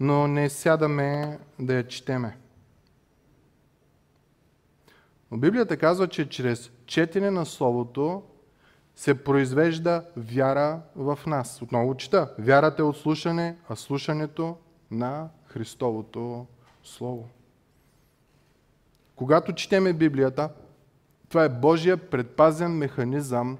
[0.00, 2.36] но не сядаме да я четеме.
[5.30, 8.22] Но Библията казва, че чрез четене на Словото
[8.96, 11.62] се произвежда вяра в нас.
[11.62, 12.34] Отново чета.
[12.38, 14.56] Вярата е от слушане, а слушането
[14.90, 16.46] на Христовото
[16.82, 17.28] Слово.
[19.16, 20.50] Когато четеме Библията,
[21.28, 23.58] това е Божия предпазен механизъм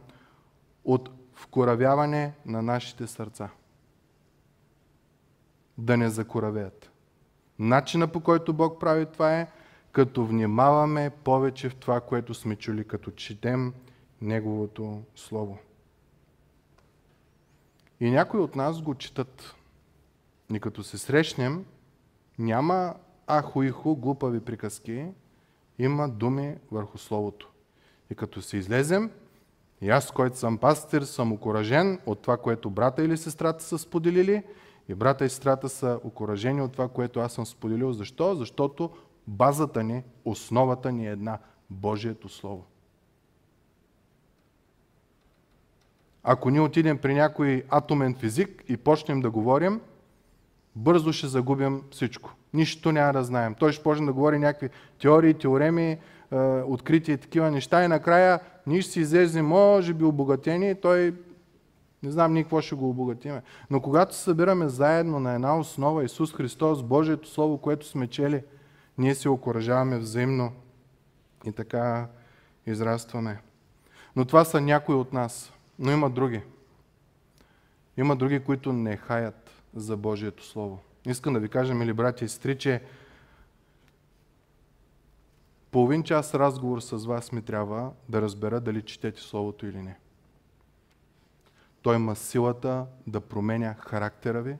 [0.85, 3.51] от вкоравяване на нашите сърца.
[5.79, 6.91] Да не закоравеят.
[7.59, 9.49] Начина по който Бог прави това е,
[9.93, 13.75] като внимаваме повече в това, което сме чули, като четем
[14.21, 15.59] Неговото Слово.
[18.01, 19.55] И някои от нас го четат.
[20.55, 21.65] И като се срещнем,
[22.39, 22.95] няма
[23.27, 25.07] ахо-ихо, глупави приказки,
[25.79, 27.51] има думи върху Словото.
[28.11, 29.11] И като се излезем,
[29.81, 34.43] и аз, който съм пастир, съм окоръжен от това, което брата или сестрата са споделили,
[34.89, 37.93] и брата и сестрата са окоръжени от това, което аз съм споделил.
[37.93, 38.35] Защо?
[38.35, 38.91] Защото
[39.27, 41.39] базата ни, основата ни е една–
[41.71, 42.65] Божието Слово.
[46.23, 49.81] Ако ние отидем при някой атомен физик и почнем да говорим–
[50.77, 52.35] бързо ще загубим всичко.
[52.55, 53.55] Нищо няма да знаем.
[53.55, 54.69] Той ще почне да говори някакви
[55.01, 55.99] теории, теореми,
[56.67, 61.15] открития и такива неща и накрая ние ще си излезем, може би, обогатени, той
[62.03, 63.43] не знам ние какво ще го обогатиме.
[63.71, 68.43] Но когато се събираме заедно на една основа Исус Христос, Божието Слово, което сме чели,
[68.99, 70.53] ние се окоръжаваме взаимно
[71.47, 72.07] и така
[72.67, 73.41] израстваме.
[74.17, 75.53] Но това са някои от нас.
[75.79, 76.43] Но има други.
[77.97, 79.44] Има други, които не хаят
[79.75, 80.79] за Божието Слово.
[81.07, 82.83] Искам да ви кажа, мили брати и сестри, че
[85.71, 89.99] половин час разговор с вас ми трябва да разбера дали четете Словото или не.
[91.83, 94.57] Той има силата да променя характера ви,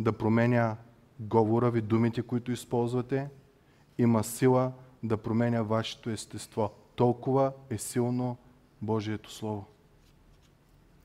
[0.00, 0.76] да променя
[1.20, 3.28] говора ви, думите, които използвате.
[3.98, 6.70] Има сила да променя вашето естество.
[6.96, 8.36] Толкова е силно
[8.82, 9.66] Божието Слово.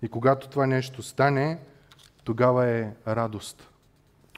[0.02, 1.60] И когато това нещо стане,
[2.28, 3.70] тогава е радост.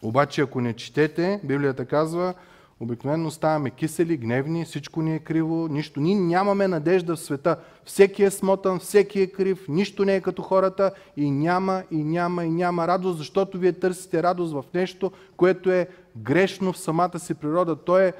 [0.03, 2.33] Обаче, ако не четете, Библията казва,
[2.79, 5.99] обикновено ставаме кисели, гневни, всичко ни е криво, нищо.
[5.99, 7.57] Ние нямаме надежда в света.
[7.85, 12.45] Всеки е смотан, всеки е крив, нищо не е като хората и няма, и няма,
[12.45, 17.33] и няма радост, защото вие търсите радост в нещо, което е грешно в самата си
[17.33, 17.75] природа.
[17.75, 18.13] То е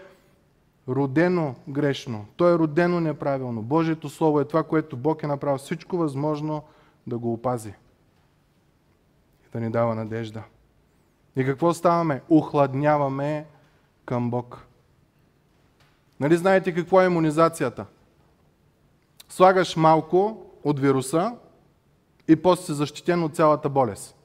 [0.88, 2.26] родено грешно.
[2.38, 3.62] То е родено неправилно.
[3.62, 6.64] Божието Слово е това, което Бог е направил всичко възможно
[7.08, 7.74] да го опази.
[9.54, 10.44] Да ни дава надежда.
[11.36, 12.22] И какво ставаме?
[12.30, 13.46] Охладняваме
[14.06, 14.66] към Бог.
[16.20, 17.86] Нали знаете какво е иммунизацията?
[19.30, 21.36] Слагаш малко от вируса
[22.28, 24.16] и после си защитен от цялата болест.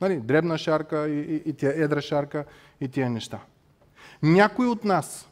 [0.00, 0.20] Нали?
[0.20, 2.44] Дребна шарка и, и, и тия едра шарка
[2.80, 3.40] и тия неща.
[4.22, 5.28] Някои от нас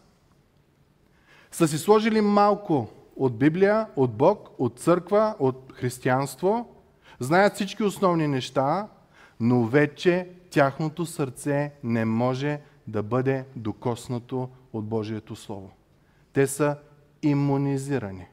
[1.50, 6.74] са си сложили малко от Библия, от Бог, от църква, от християнство,
[7.20, 8.88] знаят всички основни неща,
[9.40, 15.70] но вече тяхното сърце не може да бъде докоснато от Божието Слово.
[16.32, 16.76] Те са
[17.22, 18.26] иммунизирани.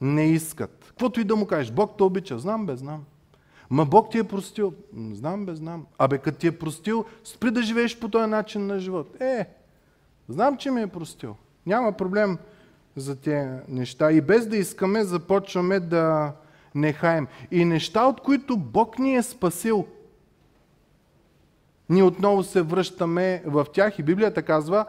[0.00, 0.84] Не искат.
[0.88, 2.38] Каквото и да му кажеш, Бог те обича.
[2.38, 3.04] Знам бе, знам.
[3.70, 4.74] Ма Бог ти е простил.
[5.12, 5.86] Знам бе, знам.
[5.98, 9.20] Абе, като ти е простил, спри да живееш по този начин на живот.
[9.20, 9.48] Е,
[10.28, 11.36] знам, че ми е простил.
[11.66, 12.38] Няма проблем
[12.96, 14.12] за тези неща.
[14.12, 16.32] И без да искаме, започваме да
[16.78, 17.26] не хаем.
[17.50, 19.86] И неща, от които Бог ни е спасил,
[21.88, 24.86] ние отново се връщаме в тях и Библията казва,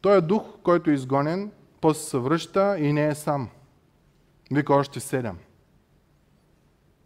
[0.00, 3.48] той е дух, който е изгонен, после се връща и не е сам.
[4.50, 5.38] Вика още седем.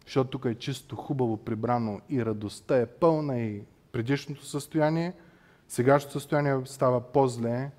[0.05, 3.61] Защото тук е чисто, хубаво прибрано и радостта е пълна и
[3.91, 5.13] предишното състояние,
[5.67, 7.71] сегашното състояние става по-зле,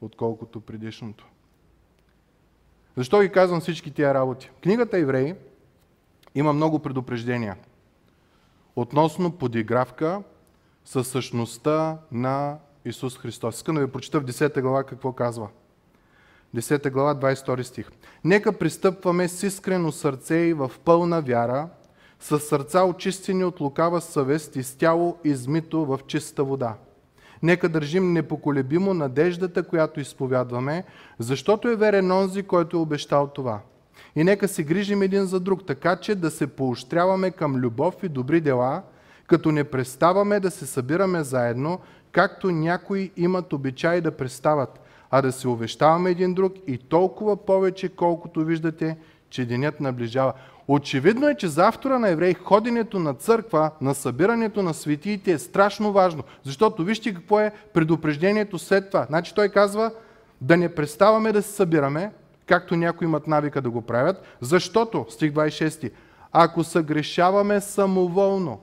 [0.00, 1.26] отколкото предишното.
[2.96, 4.50] Защо ги казвам всички тия работи?
[4.62, 5.34] Книгата Евреи
[6.34, 7.56] има много предупреждения
[8.76, 10.22] относно подигравка
[10.84, 13.56] със същността на Исус Христос.
[13.56, 15.48] Искам да ви прочита в 10 глава какво казва.
[16.56, 17.90] 10 глава, 22 стих.
[18.24, 21.68] Нека пристъпваме с искрено сърце и в пълна вяра,
[22.20, 26.74] с сърца очистени от лукава съвест и с тяло измито в чиста вода.
[27.42, 30.84] Нека държим непоколебимо надеждата, която изповядваме,
[31.18, 33.60] защото е верен онзи, който е обещал това.
[34.16, 38.08] И нека се грижим един за друг, така че да се поощряваме към любов и
[38.08, 38.82] добри дела,
[39.26, 41.80] като не преставаме да се събираме заедно,
[42.12, 47.88] както някои имат обичай да престават, а да се увещаваме един друг и толкова повече,
[47.88, 48.96] колкото виждате,
[49.30, 50.32] че денят наближава.
[50.68, 55.38] Очевидно е, че за автора на евреи ходенето на църква, на събирането на светиите е
[55.38, 59.06] страшно важно, защото вижте какво е предупреждението след това.
[59.08, 59.90] Значи той казва
[60.40, 62.12] да не преставаме да се събираме,
[62.46, 65.90] както някои имат навика да го правят, защото, стих 26,
[66.32, 68.60] ако съгрешаваме самоволно,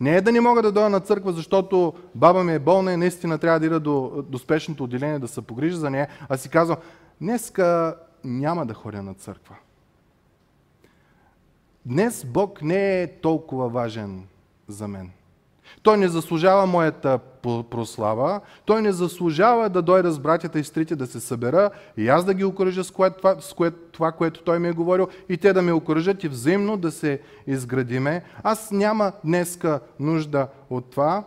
[0.00, 2.96] не е да не мога да дойда на църква, защото баба ми е болна и
[2.96, 6.48] наистина трябва да ида до, до спешното отделение да се погрижа за нея, а си
[6.48, 6.76] казвам,
[7.20, 9.56] днеска няма да ходя на църква.
[11.86, 14.26] Днес Бог не е толкова важен
[14.68, 15.10] за мен.
[15.82, 17.18] Той не заслужава моята
[17.70, 22.24] прослава, той не заслужава да дойда с братята и стрите да се събера и аз
[22.24, 25.36] да ги окоръжа с, кое, това, с кое, това, което той ми е говорил и
[25.36, 28.22] те да ме окоръжат и взаимно да се изградиме.
[28.42, 31.24] Аз няма днеска нужда от това,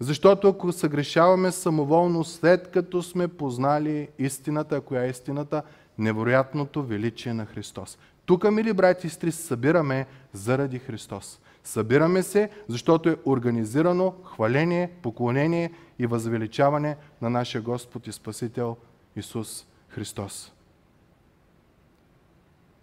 [0.00, 5.62] защото ако съгрешаваме самоволно след като сме познали истината, коя е истината,
[6.00, 7.98] невероятното величие на Христос.
[8.26, 11.40] Тук, мили брати и сестри, събираме заради Христос.
[11.64, 18.76] Събираме се, защото е организирано хваление, поклонение и възвеличаване на нашия Господ и Спасител
[19.16, 20.52] Исус Христос.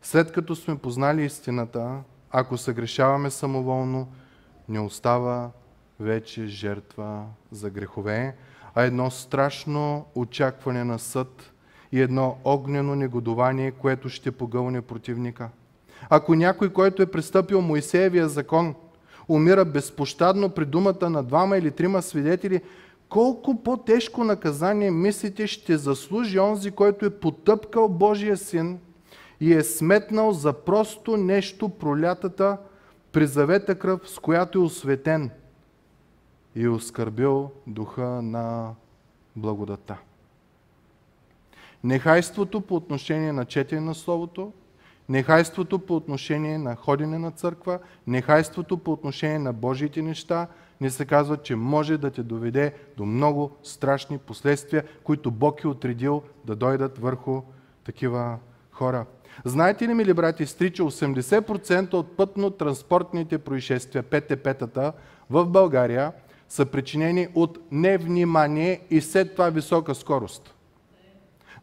[0.01, 1.99] След като сме познали истината,
[2.31, 4.07] ако съгрешаваме самоволно,
[4.69, 5.51] не остава
[5.99, 8.35] вече жертва за грехове,
[8.75, 11.53] а едно страшно очакване на съд
[11.91, 15.49] и едно огнено негодование, което ще погълне противника.
[16.09, 18.75] Ако някой, който е пристъпил Моисеевия закон,
[19.27, 22.61] умира безпощадно при думата на двама или трима свидетели,
[23.09, 28.79] колко по-тежко наказание мислите ще заслужи онзи, който е потъпкал Божия син
[29.39, 32.57] и е сметнал за просто нещо пролятата
[33.11, 35.29] при завета кръв, с която е осветен
[36.55, 38.73] и оскърбил духа на
[39.35, 39.97] благодата.
[41.83, 44.51] Нехайството по отношение на четене на Словото,
[45.09, 50.47] нехайството по отношение на ходене на църква, нехайството по отношение на Божиите неща,
[50.81, 55.67] не се казва, че може да те доведе до много страшни последствия, които Бог е
[55.67, 57.41] отредил да дойдат върху
[57.83, 58.37] такива
[58.71, 59.05] хора.
[59.45, 64.93] Знаете ли, мили брати и сестри, че 80% от пътно-транспортните происшествия, ПТП-тата
[65.29, 66.11] в България,
[66.49, 70.53] са причинени от невнимание и след това висока скорост.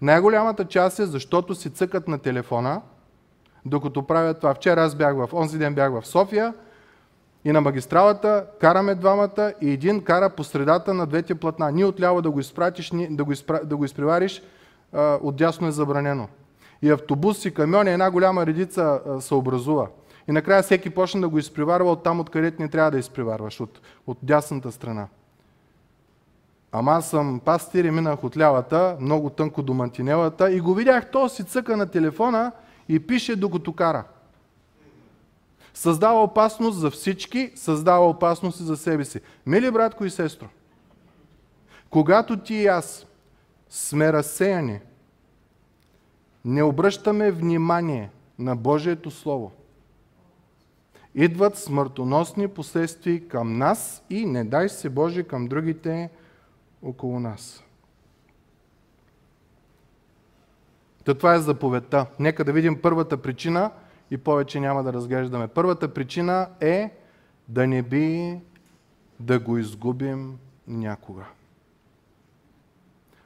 [0.05, 2.81] Най-голямата част е защото си цъкат на телефона,
[3.65, 4.55] докато правят това.
[4.55, 6.55] Вчера аз бях в, онзи ден бях в София
[7.45, 11.73] и на магистралата караме двамата и един кара по средата на двете платна.
[11.73, 13.61] Ни отляво да го изпратиш, ни, да, го изпра...
[13.65, 14.43] да го изпревариш,
[15.23, 16.29] отдясно е забранено.
[16.83, 19.89] И автобус и камиони, една голяма редица се образува.
[20.29, 23.81] И накрая всеки почна да го изпреварва от там, откъдето не трябва да изпреварваш, от,
[24.07, 25.07] от дясната страна.
[26.77, 31.11] Ама аз съм пастир и минах от лявата, много тънко до мантинелата и го видях,
[31.11, 32.53] то си цъка на телефона
[32.89, 34.05] и пише докато кара.
[35.75, 39.21] Създава опасност за всички, създава опасност и за себе си.
[39.47, 40.47] Мили братко и сестро,
[41.91, 43.07] когато ти и аз
[43.69, 44.81] сме разсеяни,
[46.45, 49.53] не обръщаме внимание на Божието Слово,
[51.15, 56.11] идват смъртоносни последствия към нас и не дай се Боже към другите
[56.85, 57.65] около нас.
[61.05, 62.07] Та това е заповедта.
[62.19, 63.71] Нека да видим първата причина
[64.11, 65.49] и повече няма да разглеждаме.
[65.49, 66.91] Първата причина е
[67.49, 68.41] да не би
[69.21, 71.25] да го изгубим някога.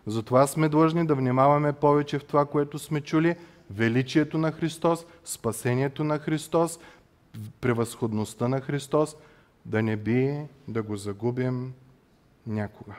[0.06, 3.36] Затова сме длъжни да внимаваме повече в това, което сме чули.
[3.70, 6.78] Величието на Христос, спасението на Христос,
[7.60, 9.16] превъзходността на Христос,
[9.66, 11.72] да не би да го загубим
[12.46, 12.94] някога.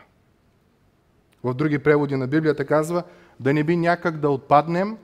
[1.43, 3.03] В други преводи на Библията казва,
[3.39, 4.97] да не би някак да отпаднем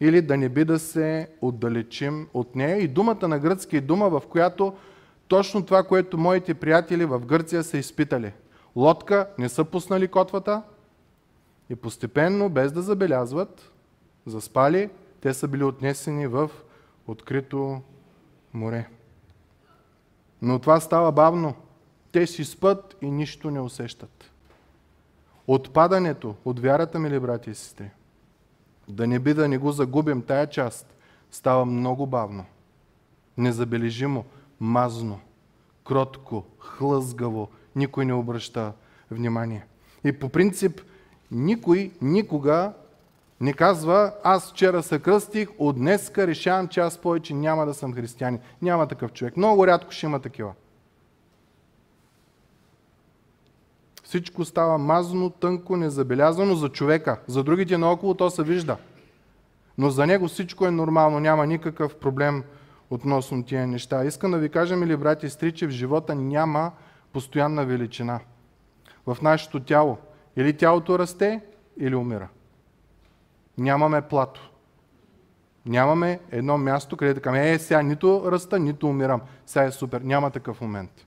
[0.00, 2.76] или да не би да се отдалечим от нея.
[2.76, 4.74] И думата на гръцки е дума, в която
[5.28, 8.32] точно това, което моите приятели в Гърция са изпитали.
[8.76, 10.62] Лодка, не са пуснали котвата
[11.70, 13.72] и постепенно, без да забелязват,
[14.26, 14.90] заспали,
[15.20, 16.50] те са били отнесени в
[17.06, 17.80] открито
[18.54, 18.88] море.
[20.42, 21.54] Но това става бавно.
[22.12, 24.30] Те си спът и нищо не усещат.
[25.46, 27.90] Отпадането от вярата, мили брати и сестри,
[28.88, 30.94] да не би да не го загубим тая част,
[31.30, 32.44] става много бавно,
[33.36, 34.24] незабележимо,
[34.60, 35.20] мазно,
[35.84, 38.72] кротко, хлъзгаво, никой не обръща
[39.10, 39.66] внимание.
[40.04, 40.80] И по принцип,
[41.30, 42.72] никой никога
[43.40, 47.94] не казва, аз вчера се кръстих, от днеска решавам, че аз повече няма да съм
[47.94, 48.40] християнин.
[48.62, 49.36] Няма такъв човек.
[49.36, 50.52] Много рядко ще има такива.
[54.14, 57.20] Всичко става мазано, тънко, незабелязано за човека.
[57.26, 58.76] За другите наоколо то се вижда.
[59.78, 62.44] Но за него всичко е нормално, няма никакъв проблем
[62.90, 64.04] относно тия неща.
[64.04, 66.72] Искам да ви кажа, мили брати и сестри, че в живота няма
[67.12, 68.20] постоянна величина.
[69.06, 69.98] В нашето тяло.
[70.36, 71.40] Или тялото расте,
[71.78, 72.28] или умира.
[73.58, 74.50] Нямаме плато.
[75.66, 79.20] Нямаме едно място, където кажем, е, сега нито раста, нито умирам.
[79.46, 80.00] Сега е супер.
[80.00, 81.06] Няма такъв момент.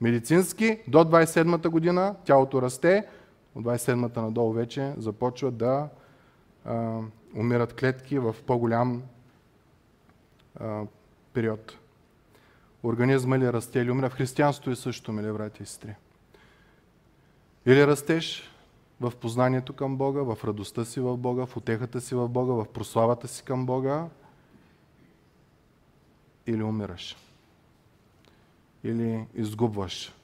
[0.00, 3.06] Медицински до 27-та година тялото расте,
[3.54, 5.88] от 27-та надолу вече започва да
[6.64, 7.00] а,
[7.36, 9.02] умират клетки в по-голям
[11.32, 11.78] период.
[12.84, 14.10] Организма ли расте или умира?
[14.10, 15.94] В християнството е също, мили брати и сестри.
[17.66, 18.50] Или растеш
[19.00, 22.68] в познанието към Бога, в радостта си в Бога, в отехата си в Бога, в
[22.68, 24.06] прославата си към Бога,
[26.46, 27.16] или умираш
[28.84, 30.14] или изгубваш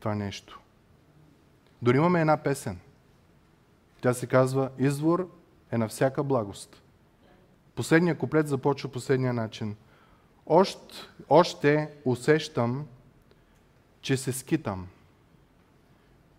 [0.00, 0.60] това нещо.
[1.82, 2.80] Дори имаме една песен.
[4.00, 5.30] Тя се казва Извор
[5.70, 6.82] е на всяка благост.
[7.74, 9.76] Последният куплет започва последния начин.
[10.46, 10.94] Още,
[11.28, 12.86] още усещам,
[14.00, 14.88] че се скитам,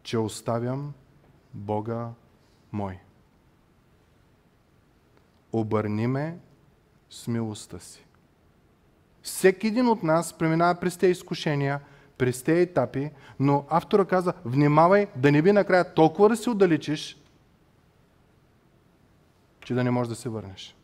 [0.04, 0.94] че оставям
[1.54, 2.10] Бога
[2.72, 3.00] мой.
[5.54, 6.38] Обърни ме
[7.10, 8.06] с милостта си.
[9.24, 11.80] Всеки един от нас преминава през тези изкушения,
[12.18, 13.10] през тези етапи,
[13.40, 17.18] но автора каза, внимавай да не би накрая толкова да се отдалечиш,
[19.66, 20.76] че да не можеш да се върнеш.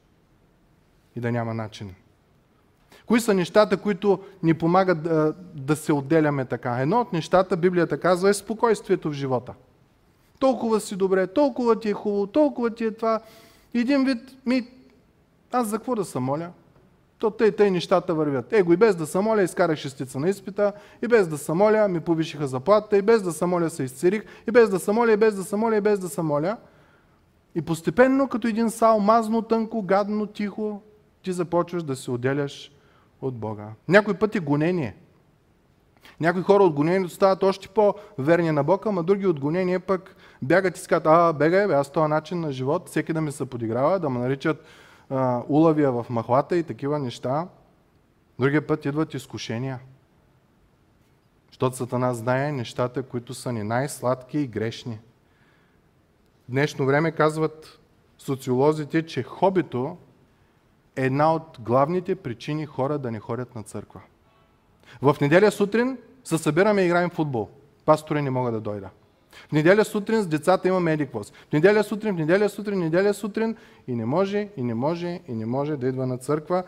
[1.15, 1.95] И да няма начин.
[3.05, 6.79] Кои са нещата, които ни помагат да, да се отделяме така?
[6.79, 9.53] Едно от нещата, Библията казва, е спокойствието в живота.
[10.39, 13.21] Толкова си добре, толкова ти е хубаво, толкова ти е това.
[13.73, 14.67] Един вид, ми,
[15.51, 16.51] аз за какво да се моля?
[17.19, 18.53] То тъй, тъй нещата вървят.
[18.53, 21.87] Его и без да се моля, изкарах шестица на изпита, и без да се моля,
[21.87, 25.11] ми повишиха заплата, и без да се моля, се изцерих, и без да се моля,
[25.11, 26.57] и без да се моля, и без да се моля.
[27.55, 30.81] И постепенно, като един сал, мазно, тънко, гадно, тихо,
[31.23, 32.71] ти започваш да се отделяш
[33.21, 33.67] от Бога.
[33.87, 34.95] Някой път е гонение.
[36.19, 40.77] Някои хора от гонението стават още по-верни на Бога, а други от гонение пък бягат
[40.77, 43.99] и скат, а, бегай, бе, аз този начин на живот, всеки да ми се подиграва,
[43.99, 44.63] да ме наричат
[45.47, 47.47] улавия в махлата и такива неща.
[48.39, 49.79] Другия път идват изкушения.
[51.47, 54.99] Защото Сатана знае нещата, които са ни най-сладки и грешни.
[56.47, 57.79] В днешно време казват
[58.17, 59.97] социолозите, че хобито
[60.95, 64.01] е една от главните причини хора да не ходят на църква.
[65.01, 67.49] В неделя сутрин се събираме и играем футбол.
[67.85, 68.89] Пастори не могат да дойда.
[69.49, 71.31] В неделя сутрин с децата имаме едиквоз.
[71.49, 73.55] В неделя сутрин, в неделя сутрин, в неделя сутрин
[73.87, 76.63] и не може, и не може, и не може да идва на църква.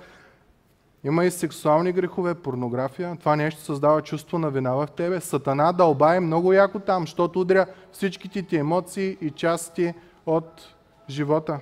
[1.03, 3.17] Има и сексуални грехове, порнография.
[3.19, 5.19] Това нещо създава чувство на вина в тебе.
[5.19, 9.93] Сатана дълба е много яко там, защото удря всичките ти емоции и части
[10.25, 10.75] от
[11.09, 11.59] живота.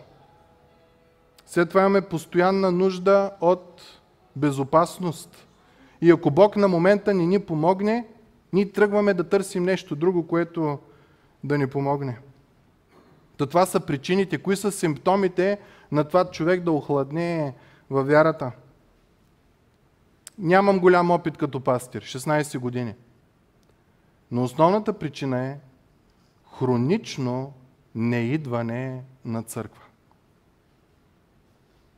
[1.46, 3.82] След това имаме постоянна нужда от
[4.36, 5.48] безопасност.
[6.02, 8.08] И ако Бог на момента не ни помогне,
[8.54, 10.80] ние тръгваме да търсим нещо друго, което
[11.44, 12.18] да ни помогне.
[13.38, 14.38] То това са причините.
[14.38, 15.60] Кои са симптомите
[15.92, 17.56] на това човек да охладне
[17.90, 18.52] във вярата?
[20.38, 22.96] Нямам голям опит като пастир, 16 години.
[24.32, 25.58] Но основната причина е
[26.60, 27.54] хронично
[27.96, 29.84] неидване на църква.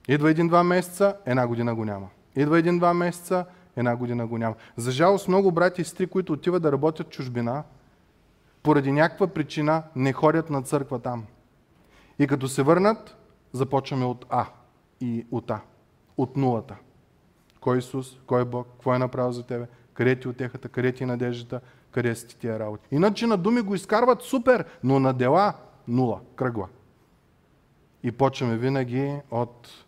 [0.08, 2.08] Идва един-два месеца, една година го няма.
[2.36, 4.56] Идва един-два месеца, една година го няма.
[4.78, 7.64] За жалост много брати и сестри, които отиват да работят чужбина,
[8.64, 11.26] поради някаква причина не ходят на църква там.
[12.20, 13.18] И като се върнат,
[13.54, 14.46] започваме от А
[15.02, 15.62] и от А.
[16.18, 16.76] От нулата.
[17.62, 20.92] Кой е Исус, кой е Бог, какво е направил за тебе, къде ти отехата, къде
[20.92, 22.88] ти е надеждата, къде си ти тия работи.
[22.92, 25.54] Иначе на думи го изкарват супер, но на дела
[25.88, 26.68] нула, кръгла.
[28.04, 29.86] И почваме винаги от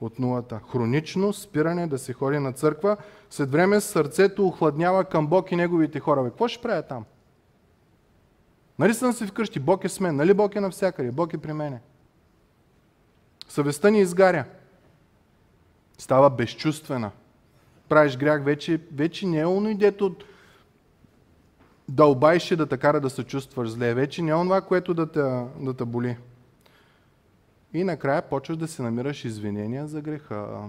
[0.00, 0.60] от нулата.
[0.72, 2.96] Хронично спиране да се ходи на църква.
[3.30, 6.22] След време сърцето охладнява към Бог и неговите хора.
[6.22, 7.04] Бе, какво ще правя там?
[8.80, 9.60] Нали съм си вкъщи?
[9.60, 10.16] Бог е с мен.
[10.16, 11.10] Нали Бог е навсякъде?
[11.10, 11.80] Бог е при мене.
[13.48, 14.44] Съвестта ни изгаря.
[15.98, 17.10] Става безчувствена.
[17.88, 20.16] Правиш грях, вече, вече не е оно дето
[21.88, 23.94] дълбайше да те кара да се чувстваш зле.
[23.94, 25.20] Вече не е онова, което да те,
[25.60, 26.16] да те боли.
[27.74, 30.68] И накрая почваш да си намираш извинения за греха.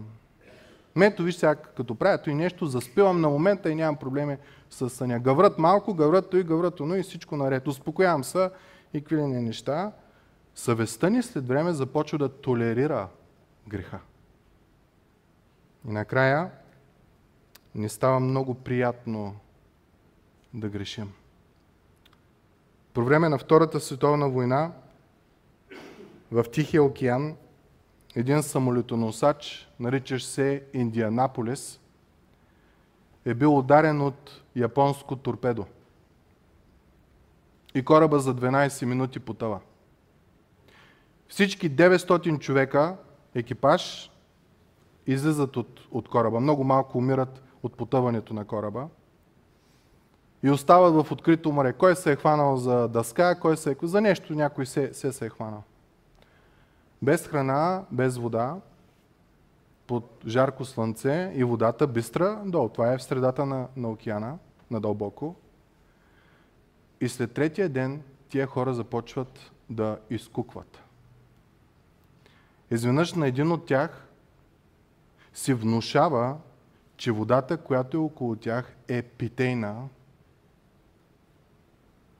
[0.95, 4.37] Мето, виж сега, като правя и нещо, заспивам на момента и нямам проблеми
[4.69, 5.19] с съня.
[5.19, 7.67] Гаврат малко, гаврат и гаврат но и всичко наред.
[7.67, 8.49] Успокоявам се
[8.93, 9.91] и какви неща.
[10.55, 13.07] Съвестта ни след време започва да толерира
[13.67, 13.99] греха.
[15.87, 16.49] И накрая
[17.75, 19.35] не става много приятно
[20.53, 21.11] да грешим.
[22.93, 24.71] По време на Втората световна война
[26.31, 27.35] в Тихия океан
[28.15, 31.79] един самолетоносач, наричащ се Индианаполис,
[33.25, 35.65] е бил ударен от японско торпедо.
[37.75, 39.59] И кораба за 12 минути потъва.
[41.27, 42.95] Всички 900 човека,
[43.35, 44.11] екипаж,
[45.07, 46.39] излизат от, от кораба.
[46.39, 48.87] Много малко умират от потъването на кораба.
[50.43, 51.73] И остават в открито море.
[51.73, 53.75] Кой се е хванал за дъска, кой се е...
[53.83, 55.63] За нещо някой се, се, се е хванал.
[57.01, 58.61] Без храна, без вода,
[59.87, 62.69] под жарко слънце и водата бистра долу.
[62.69, 64.37] Това е в средата на, на океана,
[64.71, 65.35] надълбоко.
[67.01, 70.83] И след третия ден тия хора започват да изкукват.
[72.71, 74.07] Изведнъж на един от тях
[75.33, 76.37] си внушава,
[76.97, 79.87] че водата, която е около тях, е питейна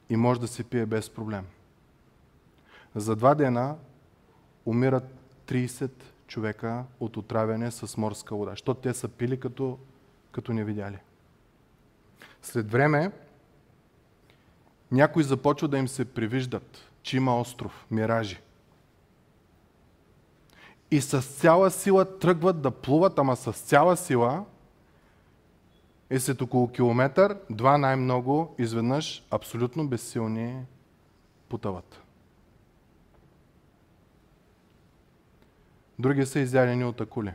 [0.09, 1.45] и може да се пие без проблем.
[2.95, 3.75] За два дена
[4.66, 5.03] умират
[5.47, 5.91] 30
[6.28, 9.78] човека от отравяне с морска вода, защото те са пили като,
[10.32, 10.97] като не видяли.
[12.41, 13.12] След време
[14.91, 18.39] някои започват да им се привиждат, че има остров, миражи.
[20.91, 24.45] и с цяла сила тръгват да плуват, ама с цяла сила
[26.12, 30.66] и след около километър, два най-много, изведнъж абсолютно безсилни
[31.49, 32.01] потъват.
[36.01, 37.33] Други са изядени от акули.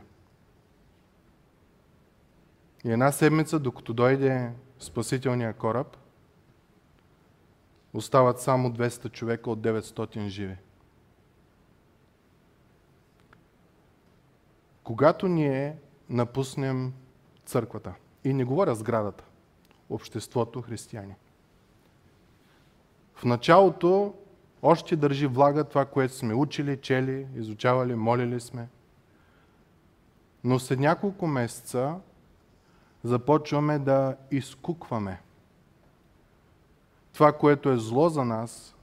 [2.85, 5.97] И една седмица, докато дойде спасителния кораб,
[7.93, 10.55] остават само 200 човека от 900 живи.
[14.83, 15.77] Когато ние
[16.09, 16.93] напуснем
[17.45, 17.93] църквата,
[18.23, 19.23] и не говоря сградата,
[19.89, 21.15] обществото християни,
[23.15, 24.13] в началото
[24.61, 28.67] още държи влага това, което сме учили, чели, изучавали, молили сме.
[30.43, 31.95] Но след няколко месеца
[33.03, 35.21] започваме да изкукваме.
[37.13, 38.75] Това, което е зло за нас,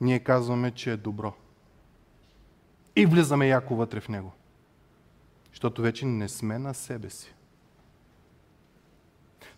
[0.00, 1.32] ние казваме, че е добро.
[2.96, 4.32] И влизаме яко вътре в него.
[5.50, 7.34] Защото вече не сме на себе си.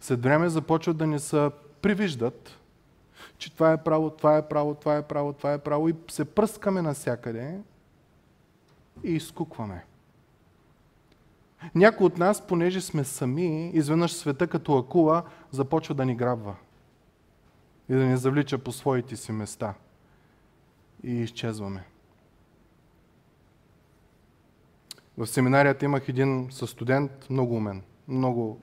[0.01, 1.51] След време започват да ни се
[1.82, 2.59] привиждат,
[3.43, 6.24] че това е право, това е право, това е право, това е право и се
[6.24, 7.61] пръскаме навсякъде
[9.05, 9.84] и изкукваме.
[11.74, 16.57] Някои от нас, понеже сме сами, изведнъж света като акула започва да ни грабва
[17.88, 19.74] и да ни завлича по своите си места.
[21.03, 21.84] И изчезваме.
[25.18, 27.82] В семинарията имах един със студент, много умен.
[28.09, 28.61] Много,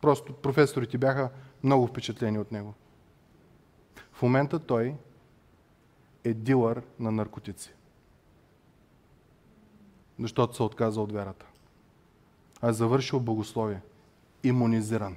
[0.00, 1.30] просто професорите бяха
[1.62, 2.74] много впечатлени от него.
[4.24, 4.94] Момента той
[6.24, 7.74] е дилър на наркотици.
[10.18, 11.46] Защото се отказа от вярата.
[12.60, 13.80] А е завършил богословие.
[14.42, 15.16] Имунизиран.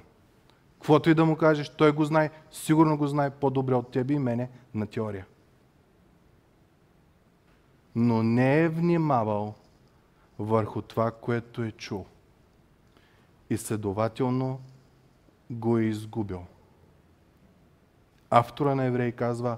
[0.74, 4.18] Каквото и да му кажеш, той го знае, сигурно го знае по-добре от тебе и
[4.18, 5.26] мене на теория.
[7.94, 9.54] Но не е внимавал
[10.38, 12.06] върху това, което е чул.
[13.50, 14.60] И следователно
[15.50, 16.44] го е изгубил.
[18.30, 19.56] Автора на Евреи казва,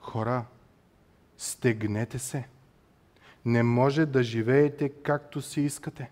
[0.00, 0.44] хора,
[1.38, 2.44] стегнете се.
[3.44, 6.10] Не може да живеете както си искате.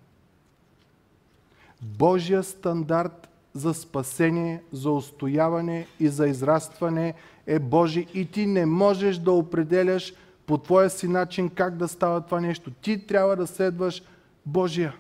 [1.83, 7.15] Божия стандарт за спасение, за устояване и за израстване
[7.47, 10.15] е Божий и ти не можеш да определяш
[10.47, 12.71] по твоя си начин как да става това нещо.
[12.71, 14.03] Ти трябва да следваш
[14.47, 14.95] Божия.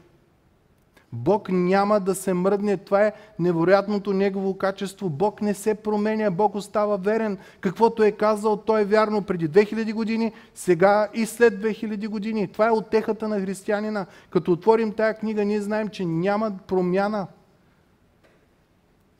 [1.12, 2.76] Бог няма да се мръдне.
[2.76, 5.08] Това е невероятното Негово качество.
[5.08, 6.30] Бог не се променя.
[6.30, 7.38] Бог остава верен.
[7.60, 12.48] Каквото е казал, то е вярно преди 2000 години, сега и след 2000 години.
[12.48, 14.06] Това е отехата на християнина.
[14.30, 17.26] Като отворим тая книга, ние знаем, че няма промяна.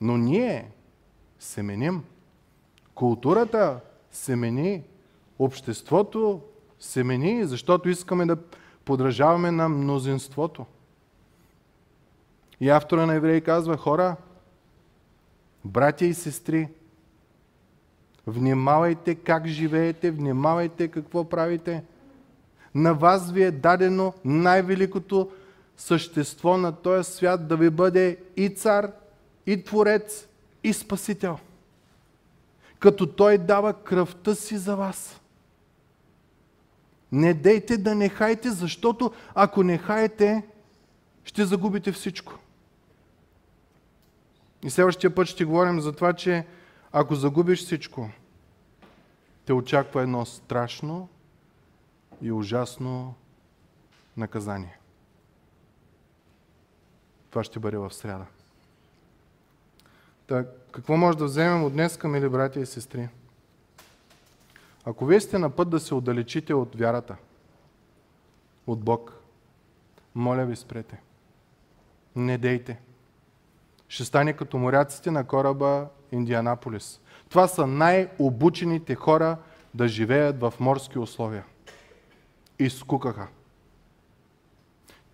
[0.01, 0.71] Но ние
[1.39, 2.03] се меним.
[2.95, 3.79] Културата
[4.11, 4.83] се мени.
[5.39, 6.41] Обществото
[6.79, 8.37] се мени, защото искаме да
[8.85, 10.65] подражаваме на мнозинството.
[12.61, 14.15] И автора на Евреи казва, хора,
[15.65, 16.67] братя и сестри,
[18.27, 21.83] внимавайте как живеете, внимавайте какво правите.
[22.75, 25.31] На вас ви е дадено най-великото
[25.77, 28.91] същество на този свят да ви бъде и цар,
[29.45, 30.27] и творец,
[30.63, 31.39] и спасител.
[32.79, 35.21] Като той дава кръвта си за вас.
[37.11, 40.43] Не дейте да не хаете, защото ако не хаете,
[41.23, 42.40] ще загубите всичко.
[44.63, 46.45] И следващия път ще говорим за това, че
[46.91, 48.09] ако загубиш всичко,
[49.45, 51.09] те очаква едно страшно
[52.21, 53.15] и ужасно
[54.17, 54.77] наказание.
[57.29, 58.25] Това ще бъде в среда.
[60.27, 63.09] Так, какво може да вземем от днес, мили братя и сестри?
[64.85, 67.15] Ако вие сте на път да се отдалечите от вярата,
[68.67, 69.13] от Бог,
[70.15, 71.01] моля ви спрете.
[72.15, 72.79] Не дейте
[73.91, 77.01] ще стане като моряците на кораба Индианаполис.
[77.29, 79.37] Това са най-обучените хора
[79.73, 81.43] да живеят в морски условия.
[82.59, 83.27] Изкукаха.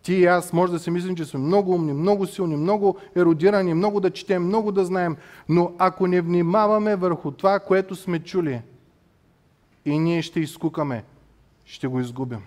[0.01, 3.73] Ти и аз може да си мислим, че сме много умни, много силни, много еродирани,
[3.73, 5.17] много да четем, много да знаем,
[5.49, 8.61] но ако не внимаваме върху това, което сме чули,
[9.85, 11.03] и ние ще изкукаме,
[11.65, 12.41] ще го изгубим.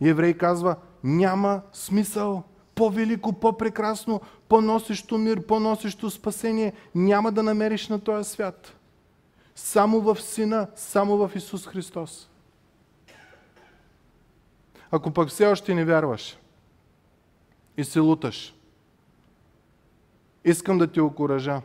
[0.00, 2.44] Еврей казва, няма смисъл
[2.76, 8.76] по-велико, по-прекрасно, по-носещо мир, по-носещо спасение няма да намериш на този свят.
[9.54, 12.30] Само в Сина, само в Исус Христос.
[14.90, 16.38] Ако пък все още не вярваш
[17.76, 18.54] и се луташ,
[20.44, 21.62] искам да ти окоръжа.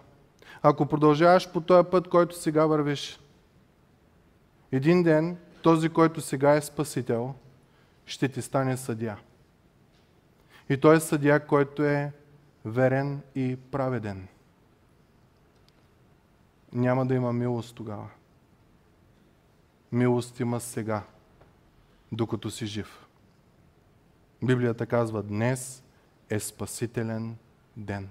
[0.62, 3.20] Ако продължаваш по този път, който сега вървиш,
[4.72, 7.34] един ден този, който сега е Спасител,
[8.06, 9.18] ще ти стане съдия.
[10.72, 12.12] И той е съдия, който е
[12.66, 14.28] верен и праведен.
[16.74, 18.10] Няма да има милост тогава.
[19.92, 21.04] Милост има сега,
[22.12, 23.06] докато си жив.
[24.44, 25.84] Библията казва, днес
[26.30, 27.36] е спасителен
[27.78, 28.10] ден.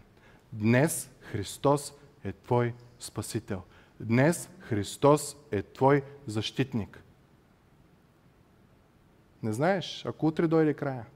[0.52, 1.94] Днес Христос
[2.24, 3.62] е твой спасител.
[4.00, 7.02] Днес Христос е твой защитник.
[9.42, 11.06] Не знаеш, ако утре дойде края,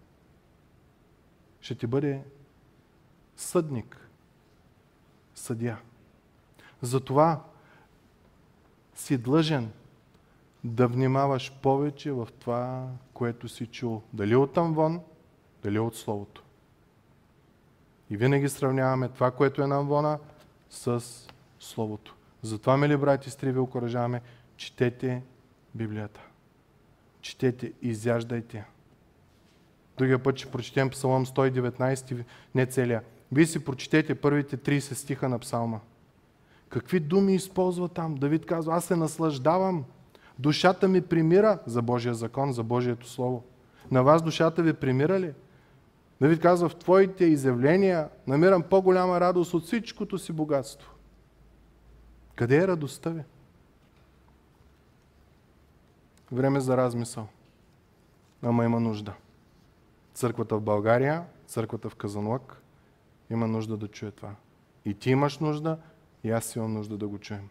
[1.64, 2.22] ще ти бъде
[3.36, 4.08] съдник,
[5.34, 5.78] съдия.
[6.82, 7.44] Затова
[8.94, 9.72] си длъжен
[10.64, 14.02] да внимаваш повече в това, което си чул.
[14.12, 15.00] Дали от там вон,
[15.62, 16.42] дали от Словото.
[18.10, 20.18] И винаги сравняваме това, което е навона,
[20.70, 21.04] с
[21.60, 22.14] Словото.
[22.42, 24.22] Затова, мили брати и стри, ви окоръжаваме,
[24.56, 25.22] четете
[25.74, 26.20] Библията.
[27.20, 28.64] Четете, изяждайте.
[29.98, 32.24] Другия път ще прочетем Псалом 119,
[32.54, 33.02] не целия.
[33.32, 35.80] Вие си прочетете първите 30 стиха на Псалма.
[36.68, 38.14] Какви думи използва там?
[38.14, 39.84] Давид казва, аз се наслаждавам.
[40.38, 43.44] Душата ми примира за Божия закон, за Божието Слово.
[43.90, 45.32] На вас душата ви примира ли?
[46.20, 50.90] Давид казва, в твоите изявления намирам по-голяма радост от всичкото си богатство.
[52.34, 53.22] Къде е радостта ви?
[56.32, 57.28] Време за размисъл.
[58.42, 59.12] Ама има нужда.
[60.14, 62.62] Църквата в България, църквата в Казанлък
[63.30, 64.34] има нужда да чуе това.
[64.84, 65.78] И ти имаш нужда,
[66.24, 67.48] и аз имам нужда да го чуем.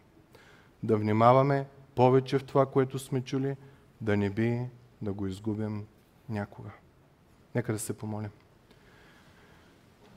[0.82, 3.56] Да внимаваме повече в това, което сме чули,
[4.00, 4.66] да не би
[5.02, 5.86] да го изгубим
[6.28, 6.70] някога.
[7.54, 8.30] Нека да се помолим.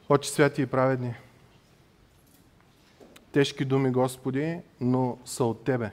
[0.09, 1.15] Очи святи и праведни,
[3.31, 5.91] тежки думи, Господи, но са от Тебе.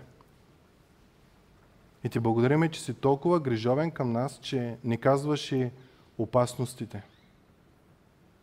[2.05, 5.71] И ти благодарим, че си толкова грижовен към нас, че ни казваш и
[6.19, 7.03] опасностите.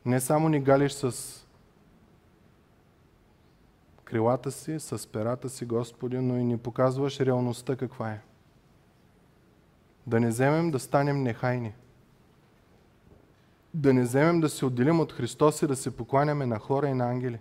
[0.05, 1.41] Не само ни галиш с
[4.03, 8.21] крилата си, с перата си, Господи, но и ни показваш реалността каква е.
[10.07, 11.73] Да не вземем да станем нехайни.
[13.73, 16.93] Да не вземем да се отделим от Христос и да се покланяме на хора и
[16.93, 17.39] на ангели.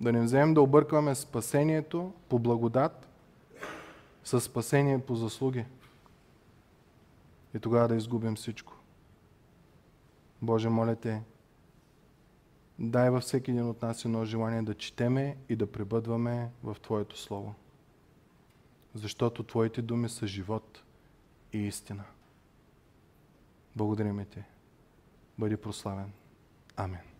[0.00, 3.08] Да не вземем да объркваме спасението по благодат
[4.24, 5.64] с спасение по заслуги.
[7.56, 8.76] И тогава да изгубим всичко.
[10.42, 11.22] Боже, моля те,
[12.78, 17.18] дай във всеки един от нас едно желание да четеме и да пребъдваме в Твоето
[17.18, 17.54] Слово.
[18.94, 20.82] Защото Твоите думи са живот
[21.52, 22.04] и истина.
[23.76, 24.42] Благодарим Ти.
[25.38, 26.12] Бъди прославен.
[26.76, 27.15] Амин.